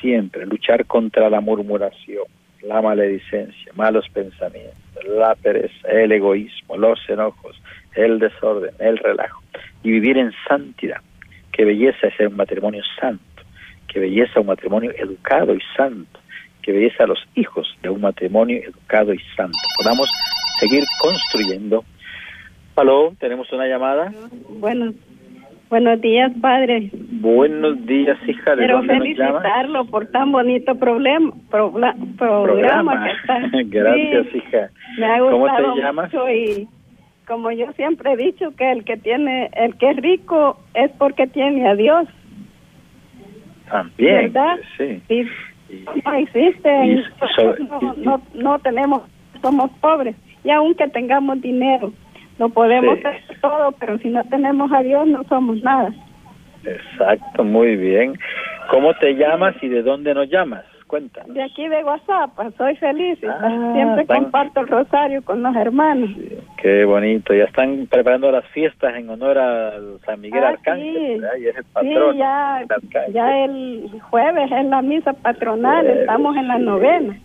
siempre. 0.00 0.46
Luchar 0.46 0.84
contra 0.86 1.30
la 1.30 1.40
murmuración, 1.40 2.24
la 2.62 2.82
maledicencia, 2.82 3.72
malos 3.74 4.08
pensamientos, 4.10 4.76
la 5.08 5.34
pereza, 5.34 5.88
el 5.88 6.12
egoísmo, 6.12 6.76
los 6.76 6.98
enojos, 7.08 7.60
el 7.94 8.18
desorden, 8.18 8.74
el 8.78 8.98
relajo. 8.98 9.42
Y 9.82 9.92
vivir 9.92 10.18
en 10.18 10.32
santidad. 10.48 11.00
Qué 11.52 11.64
belleza 11.64 12.08
es 12.08 12.20
un 12.20 12.36
matrimonio 12.36 12.82
santo 13.00 13.24
que 13.96 14.00
belleza 14.00 14.40
un 14.40 14.46
matrimonio 14.46 14.92
educado 14.98 15.54
y 15.54 15.60
santo, 15.74 16.20
que 16.60 16.70
belleza 16.70 17.04
a 17.04 17.06
los 17.06 17.18
hijos 17.34 17.66
de 17.80 17.88
un 17.88 18.02
matrimonio 18.02 18.60
educado 18.62 19.14
y 19.14 19.20
santo. 19.34 19.58
Podamos 19.78 20.10
seguir 20.58 20.84
construyendo. 21.00 21.84
Aló, 22.76 23.14
tenemos 23.18 23.50
una 23.52 23.66
llamada. 23.66 24.12
Bueno, 24.60 24.92
buenos 25.70 26.00
días, 26.00 26.30
padre. 26.40 26.90
Buenos 26.92 27.86
días, 27.86 28.18
hija. 28.26 28.54
¿De 28.54 28.64
Quiero 28.64 28.82
felicitarlo 28.82 29.86
por 29.86 30.06
tan 30.08 30.30
bonito 30.32 30.74
problema, 30.74 31.32
programa, 31.48 33.04
que 33.04 33.10
está. 33.12 33.40
Gracias, 33.64 34.34
hija. 34.34 34.70
Me 34.98 35.06
ha 35.06 35.18
¿Cómo 35.20 35.46
te 35.46 35.80
llamas? 35.80 36.12
y 36.34 36.68
como 37.26 37.50
yo 37.50 37.72
siempre 37.72 38.12
he 38.12 38.16
dicho 38.16 38.54
que 38.56 38.70
el 38.70 38.84
que 38.84 38.96
tiene, 38.96 39.50
el 39.54 39.76
que 39.76 39.90
es 39.90 39.96
rico 39.96 40.60
es 40.74 40.90
porque 40.92 41.26
tiene 41.26 41.68
a 41.68 41.74
Dios. 41.74 42.06
También, 43.68 44.32
¿verdad? 44.32 44.58
sí. 44.76 45.02
no 46.04 46.12
existe, 46.14 47.04
no, 47.96 48.22
no, 48.34 48.58
tenemos, 48.60 49.02
somos 49.42 49.70
pobres, 49.80 50.14
y 50.46 50.50
aunque 50.50 50.86
tengamos 50.88 51.40
dinero, 51.40 51.92
lo 52.38 52.48
podemos 52.50 52.98
hacer 52.98 53.40
todo, 53.40 53.72
pero 53.72 53.98
si 53.98 54.08
no 54.08 54.22
tenemos 54.24 54.70
a 54.72 54.80
Dios 54.80 55.06
no 55.08 55.24
somos 55.24 55.60
nada. 55.62 55.92
Exacto, 56.64 57.42
muy 57.42 57.74
bien. 57.76 58.14
¿Cómo 58.70 58.94
te 58.94 59.14
llamas 59.14 59.56
y 59.60 59.68
de 59.68 59.82
dónde 59.82 60.14
nos 60.14 60.28
llamas? 60.28 60.64
Cuéntanos. 60.86 61.34
De 61.34 61.42
aquí 61.42 61.66
de 61.66 61.82
WhatsApp, 61.82 62.30
soy 62.56 62.76
feliz. 62.76 63.18
Ah, 63.24 63.72
siempre 63.74 64.06
comparto 64.06 64.60
el 64.60 64.68
rosario 64.68 65.24
con 65.24 65.42
los 65.42 65.56
hermanos. 65.56 66.10
qué 66.62 66.84
bonito. 66.84 67.34
Ya 67.34 67.44
están 67.44 67.88
preparando 67.88 68.30
las 68.30 68.46
fiestas 68.50 68.94
en 68.94 69.10
honor 69.10 69.36
a 69.36 69.72
San 70.04 70.20
Miguel 70.20 70.44
ah, 70.44 70.50
Arcángel. 70.50 71.24
Sí. 71.38 71.46
es 71.48 71.56
el 71.56 71.64
patrón. 71.64 72.12
Sí, 72.12 72.18
ya, 72.18 72.64
ya 73.12 73.44
el 73.44 74.00
jueves 74.10 74.52
es 74.52 74.66
la 74.66 74.80
misa 74.82 75.12
patronal. 75.12 75.88
Estamos 75.88 76.36
en 76.36 76.46
la 76.46 76.58
novena. 76.58 77.18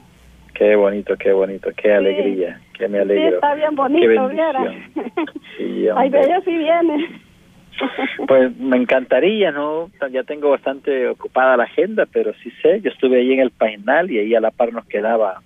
Qué 0.54 0.76
bonito, 0.76 1.16
qué 1.18 1.32
bonito, 1.32 1.70
qué 1.76 1.94
alegría, 1.94 2.60
qué 2.78 2.88
me 2.88 3.00
alegro. 3.00 3.30
Sí, 3.30 3.36
está 3.36 3.56
bien 3.56 3.76
bonito, 3.76 4.28
viera. 4.28 4.74
Sí, 5.58 5.88
Ay, 5.96 6.10
bella 6.10 6.42
si 6.42 6.58
viene. 6.58 7.22
Pues 8.28 8.56
me 8.58 8.78
encantaría, 8.78 9.52
¿no? 9.52 9.90
Ya 10.12 10.24
tengo 10.24 10.50
bastante 10.50 11.08
ocupada 11.08 11.58
la 11.58 11.64
agenda, 11.64 12.06
pero 12.12 12.34
sí 12.44 12.52
sé, 12.62 12.82
yo 12.82 12.92
estuve 12.92 13.18
ahí 13.18 13.34
en 13.34 13.40
el 13.40 13.52
Painal 13.52 14.12
y 14.12 14.20
ahí 14.20 14.36
a 14.36 14.42
la 14.42 14.52
par 14.52 14.72
nos 14.74 14.86
quedaba 14.86 15.42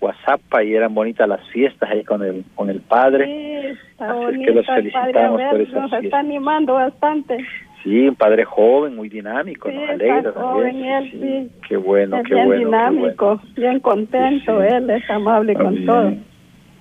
WhatsApp 0.00 0.40
y 0.64 0.74
eran 0.74 0.94
bonitas 0.94 1.28
las 1.28 1.46
fiestas 1.50 1.90
ahí 1.90 2.04
con 2.04 2.22
el 2.22 2.44
con 2.54 2.70
el 2.70 2.80
padre. 2.80 3.26
Sí, 3.26 3.78
está 3.92 4.10
Así 4.10 4.44
que 4.44 4.50
los 4.50 4.66
felicitamos 4.66 5.42
por 5.50 5.60
esas 5.60 5.74
Nos 5.74 5.92
está 5.92 6.18
animando 6.18 6.74
bastante. 6.74 7.38
Sí, 7.82 8.08
un 8.08 8.16
padre 8.16 8.44
joven, 8.44 8.96
muy 8.96 9.08
dinámico, 9.08 9.68
sí, 9.68 9.76
nos 9.76 9.90
alegra 9.90 10.32
joven 10.32 10.84
Él, 10.84 11.10
sí. 11.12 11.50
Qué 11.68 11.76
bueno, 11.76 12.18
es 12.18 12.26
qué 12.26 12.34
bien 12.34 12.46
bueno. 12.46 12.64
dinámico, 12.66 13.40
bien 13.56 13.80
contento, 13.80 14.62
él 14.62 14.90
es 14.90 15.08
amable 15.08 15.54
con 15.54 15.84
todo. 15.84 16.14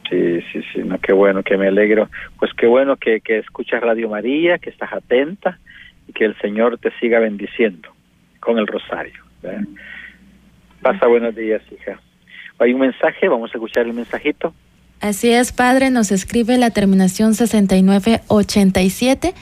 Sí, 0.09 0.41
sí, 0.51 0.61
sí, 0.73 0.81
no, 0.83 0.97
qué 0.99 1.13
bueno, 1.13 1.43
que 1.43 1.57
me 1.57 1.67
alegro. 1.67 2.09
Pues 2.39 2.51
qué 2.53 2.67
bueno 2.67 2.95
que, 2.95 3.21
que 3.21 3.39
escuchas 3.39 3.81
Radio 3.81 4.09
María, 4.09 4.57
que 4.57 4.69
estás 4.69 4.93
atenta 4.93 5.59
y 6.07 6.13
que 6.13 6.25
el 6.25 6.37
Señor 6.37 6.77
te 6.77 6.91
siga 6.99 7.19
bendiciendo 7.19 7.89
con 8.39 8.59
el 8.59 8.67
rosario. 8.67 9.23
Pasa 10.81 11.07
buenos 11.07 11.35
días, 11.35 11.61
hija. 11.71 11.99
Hay 12.59 12.73
un 12.73 12.81
mensaje, 12.81 13.27
vamos 13.27 13.51
a 13.51 13.57
escuchar 13.57 13.85
el 13.85 13.93
mensajito. 13.93 14.53
Así 15.01 15.31
es, 15.31 15.51
padre, 15.51 15.91
nos 15.91 16.11
escribe 16.11 16.57
la 16.57 16.69
terminación 16.69 17.33
6987. 17.33 19.33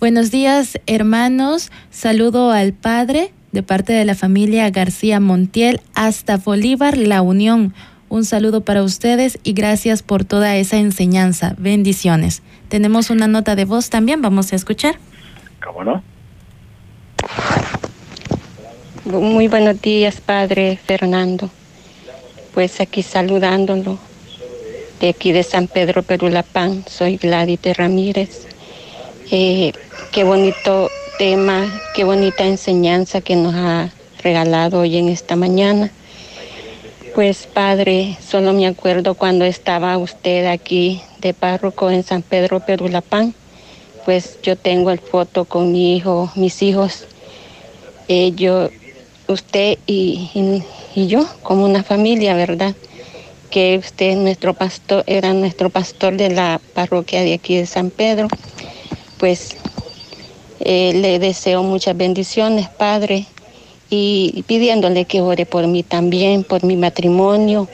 Buenos 0.00 0.30
días, 0.30 0.78
hermanos. 0.86 1.72
Saludo 1.90 2.52
al 2.52 2.72
padre 2.72 3.32
de 3.50 3.64
parte 3.64 3.92
de 3.92 4.04
la 4.04 4.14
familia 4.14 4.70
García 4.70 5.18
Montiel 5.18 5.80
hasta 5.92 6.36
Bolívar, 6.36 6.96
La 6.96 7.20
Unión. 7.20 7.74
Un 8.08 8.24
saludo 8.24 8.60
para 8.60 8.84
ustedes 8.84 9.40
y 9.42 9.54
gracias 9.54 10.04
por 10.04 10.24
toda 10.24 10.54
esa 10.54 10.76
enseñanza. 10.76 11.56
Bendiciones. 11.58 12.42
Tenemos 12.68 13.10
una 13.10 13.26
nota 13.26 13.56
de 13.56 13.64
voz 13.64 13.90
también, 13.90 14.22
vamos 14.22 14.52
a 14.52 14.56
escuchar. 14.56 15.00
¿Cómo 15.60 15.82
no? 15.82 16.00
Muy 19.04 19.48
buenos 19.48 19.82
días, 19.82 20.20
Padre 20.20 20.78
Fernando. 20.80 21.50
Pues 22.54 22.80
aquí 22.80 23.02
saludándolo 23.02 23.98
de 25.00 25.08
aquí 25.08 25.32
de 25.32 25.42
San 25.42 25.66
Pedro 25.66 26.04
Perulapán. 26.04 26.84
Soy 26.86 27.16
Gladys 27.16 27.76
Ramírez. 27.76 28.46
Eh, 29.30 29.72
qué 30.10 30.24
bonito 30.24 30.88
tema, 31.18 31.66
qué 31.94 32.04
bonita 32.04 32.46
enseñanza 32.46 33.20
que 33.20 33.36
nos 33.36 33.54
ha 33.54 33.90
regalado 34.22 34.80
hoy 34.80 34.96
en 34.96 35.10
esta 35.10 35.36
mañana. 35.36 35.90
Pues 37.14 37.46
Padre, 37.46 38.16
solo 38.26 38.54
me 38.54 38.66
acuerdo 38.66 39.14
cuando 39.16 39.44
estaba 39.44 39.98
usted 39.98 40.46
aquí 40.46 41.02
de 41.20 41.34
párroco 41.34 41.90
en 41.90 42.04
San 42.04 42.22
Pedro 42.22 42.60
Perulapán. 42.60 43.34
Pues 44.06 44.38
yo 44.42 44.56
tengo 44.56 44.90
el 44.90 44.98
foto 44.98 45.44
con 45.44 45.72
mi 45.72 45.94
hijo, 45.94 46.30
mis 46.34 46.62
hijos. 46.62 47.04
Eh, 48.08 48.32
usted 49.26 49.76
y, 49.86 50.62
y 50.94 51.06
yo 51.06 51.26
como 51.42 51.66
una 51.66 51.82
familia, 51.82 52.32
¿verdad? 52.32 52.74
Que 53.50 53.76
usted 53.76 54.16
nuestro 54.16 54.54
pastor, 54.54 55.04
era 55.06 55.34
nuestro 55.34 55.68
pastor 55.68 56.16
de 56.16 56.30
la 56.30 56.62
parroquia 56.72 57.20
de 57.20 57.34
aquí 57.34 57.56
de 57.56 57.66
San 57.66 57.90
Pedro. 57.90 58.28
Pues 59.18 59.56
eh, 60.60 60.92
le 60.94 61.18
deseo 61.18 61.62
muchas 61.62 61.96
bendiciones, 61.96 62.68
Padre, 62.68 63.26
y 63.90 64.44
pidiéndole 64.46 65.04
que 65.06 65.20
ore 65.20 65.46
por 65.46 65.66
mí 65.66 65.82
también, 65.82 66.44
por 66.44 66.64
mi 66.64 66.76
matrimonio 66.76 67.68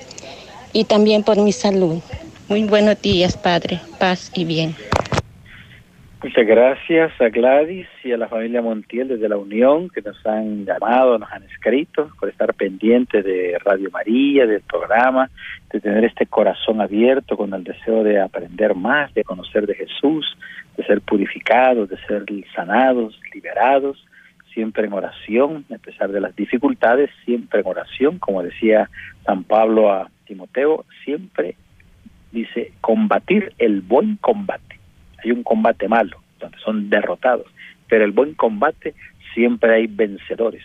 y 0.73 0.85
también 0.85 1.23
por 1.23 1.39
mi 1.39 1.53
salud. 1.53 2.01
Muy 2.49 2.65
buenos 2.65 3.01
días, 3.01 3.37
Padre. 3.37 3.81
Paz 3.99 4.31
y 4.35 4.45
bien. 4.45 4.75
Muchas 6.25 6.47
gracias 6.47 7.13
a 7.21 7.29
Gladys 7.29 7.87
y 8.03 8.13
a 8.13 8.17
la 8.17 8.29
familia 8.29 8.63
Montiel 8.63 9.09
desde 9.09 9.29
la 9.29 9.37
Unión 9.37 9.91
que 9.91 10.01
nos 10.01 10.25
han 10.25 10.65
llamado, 10.65 11.19
nos 11.19 11.31
han 11.31 11.43
escrito 11.43 12.11
por 12.19 12.31
estar 12.31 12.55
pendientes 12.55 13.23
de 13.25 13.59
Radio 13.63 13.91
María, 13.91 14.47
del 14.47 14.63
programa, 14.63 15.29
de 15.71 15.81
tener 15.81 16.03
este 16.03 16.25
corazón 16.25 16.81
abierto 16.81 17.37
con 17.37 17.53
el 17.53 17.63
deseo 17.63 18.03
de 18.03 18.23
aprender 18.23 18.75
más, 18.75 19.13
de 19.13 19.23
conocer 19.23 19.67
de 19.67 19.75
Jesús, 19.75 20.35
de 20.77 20.85
ser 20.85 21.01
purificados, 21.01 21.89
de 21.89 21.97
ser 22.07 22.25
sanados, 22.55 23.19
liberados, 23.33 24.05
siempre 24.53 24.87
en 24.87 24.93
oración, 24.93 25.65
a 25.75 25.79
pesar 25.79 26.11
de 26.11 26.21
las 26.21 26.35
dificultades, 26.37 27.11
siempre 27.25 27.61
en 27.61 27.67
oración, 27.67 28.19
como 28.19 28.43
decía 28.43 28.89
San 29.25 29.45
Pablo 29.45 29.93
a 29.93 30.11
Timoteo, 30.27 30.85
siempre 31.05 31.57
dice 32.33 32.73
combatir 32.81 33.53
el 33.59 33.81
buen 33.81 34.17
combate 34.17 34.75
hay 35.25 35.33
un 35.33 35.43
combate 35.43 35.89
malo, 35.89 36.19
donde 36.39 36.59
son 36.59 36.91
derrotados, 36.91 37.47
pero 37.89 38.05
el 38.05 38.13
buen 38.13 38.35
combate 38.35 38.95
siempre 39.33 39.75
hay 39.75 39.87
vencedores, 39.87 40.63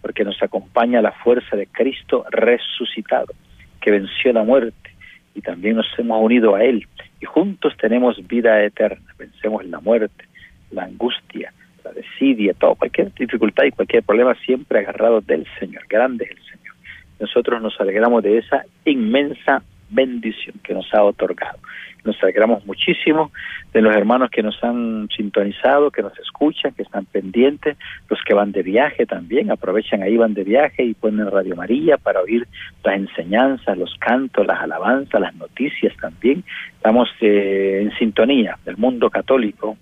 porque 0.00 0.24
nos 0.24 0.42
acompaña 0.42 1.02
la 1.02 1.12
fuerza 1.12 1.56
de 1.56 1.66
Cristo 1.66 2.24
resucitado, 2.30 3.34
que 3.80 3.90
venció 3.90 4.32
la 4.32 4.42
muerte 4.42 4.90
y 5.38 5.40
también 5.40 5.76
nos 5.76 5.86
hemos 5.96 6.20
unido 6.20 6.56
a 6.56 6.64
Él. 6.64 6.84
Y 7.20 7.24
juntos 7.24 7.72
tenemos 7.80 8.26
vida 8.26 8.60
eterna, 8.64 9.14
vencemos 9.16 9.64
la 9.66 9.78
muerte, 9.78 10.24
la 10.72 10.82
angustia, 10.82 11.52
la 11.84 11.92
desidia, 11.92 12.54
todo, 12.54 12.74
cualquier 12.74 13.14
dificultad 13.14 13.64
y 13.64 13.70
cualquier 13.70 14.02
problema 14.02 14.34
siempre 14.34 14.80
agarrado 14.80 15.20
del 15.20 15.46
Señor, 15.60 15.84
grande 15.88 16.24
es 16.24 16.32
el 16.32 16.44
Señor. 16.44 16.74
Nosotros 17.20 17.62
nos 17.62 17.80
alegramos 17.80 18.24
de 18.24 18.38
esa 18.38 18.64
inmensa 18.84 19.62
bendición 19.90 20.56
que 20.62 20.74
nos 20.74 20.92
ha 20.94 21.02
otorgado. 21.02 21.58
Nos 22.04 22.22
alegramos 22.22 22.64
muchísimo 22.64 23.32
de 23.72 23.82
los 23.82 23.94
hermanos 23.94 24.30
que 24.30 24.42
nos 24.42 24.62
han 24.62 25.08
sintonizado, 25.14 25.90
que 25.90 26.02
nos 26.02 26.18
escuchan, 26.18 26.72
que 26.72 26.82
están 26.82 27.04
pendientes, 27.04 27.76
los 28.08 28.20
que 28.24 28.34
van 28.34 28.52
de 28.52 28.62
viaje 28.62 29.04
también, 29.04 29.50
aprovechan 29.50 30.02
ahí, 30.02 30.16
van 30.16 30.34
de 30.34 30.44
viaje 30.44 30.84
y 30.84 30.94
ponen 30.94 31.30
Radio 31.30 31.56
María 31.56 31.96
para 31.98 32.20
oír 32.20 32.46
las 32.84 32.96
enseñanzas, 32.96 33.76
los 33.76 33.94
cantos, 33.98 34.46
las 34.46 34.60
alabanzas, 34.60 35.20
las 35.20 35.34
noticias 35.34 35.94
también. 36.00 36.44
Estamos 36.76 37.08
eh, 37.20 37.80
en 37.82 37.90
sintonía 37.98 38.56
del 38.64 38.76
mundo 38.76 39.10
católico 39.10 39.76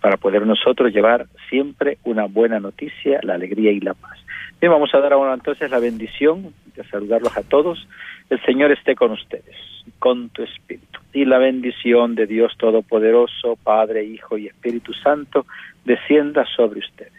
para 0.00 0.16
poder 0.16 0.46
nosotros 0.46 0.92
llevar 0.92 1.26
siempre 1.48 1.98
una 2.04 2.26
buena 2.26 2.60
noticia, 2.60 3.20
la 3.22 3.34
alegría 3.34 3.72
y 3.72 3.80
la 3.80 3.94
paz. 3.94 4.18
Bien, 4.60 4.72
vamos 4.72 4.94
a 4.94 5.00
dar 5.00 5.12
ahora 5.12 5.34
entonces 5.34 5.70
la 5.70 5.78
bendición 5.78 6.54
de 6.74 6.84
saludarlos 6.84 7.36
a 7.36 7.42
todos. 7.42 7.86
El 8.30 8.40
Señor 8.42 8.72
esté 8.72 8.94
con 8.94 9.12
ustedes, 9.12 9.56
con 9.98 10.30
tu 10.30 10.42
espíritu. 10.42 11.00
Y 11.12 11.24
la 11.24 11.38
bendición 11.38 12.14
de 12.14 12.26
Dios 12.26 12.56
Todopoderoso, 12.58 13.56
Padre, 13.62 14.04
Hijo 14.04 14.38
y 14.38 14.46
Espíritu 14.46 14.92
Santo, 14.92 15.46
descienda 15.84 16.44
sobre 16.56 16.80
ustedes. 16.80 17.12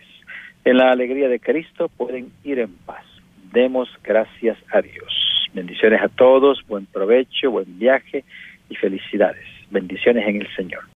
En 0.66 0.78
la 0.78 0.92
alegría 0.92 1.30
de 1.30 1.40
Cristo 1.40 1.90
pueden 1.90 2.32
ir 2.44 2.60
en 2.60 2.74
paz. 2.86 3.06
Demos 3.54 3.90
gracias 4.04 4.58
a 4.72 4.82
Dios. 4.82 5.48
Bendiciones 5.54 6.02
a 6.02 6.10
todos, 6.10 6.66
buen 6.68 6.86
provecho, 6.86 7.52
buen 7.52 7.80
viaje 7.80 8.24
y 8.70 8.76
felicidades. 8.76 9.46
Bendiciones 9.70 10.28
en 10.28 10.42
el 10.42 10.56
Señor. 10.56 10.97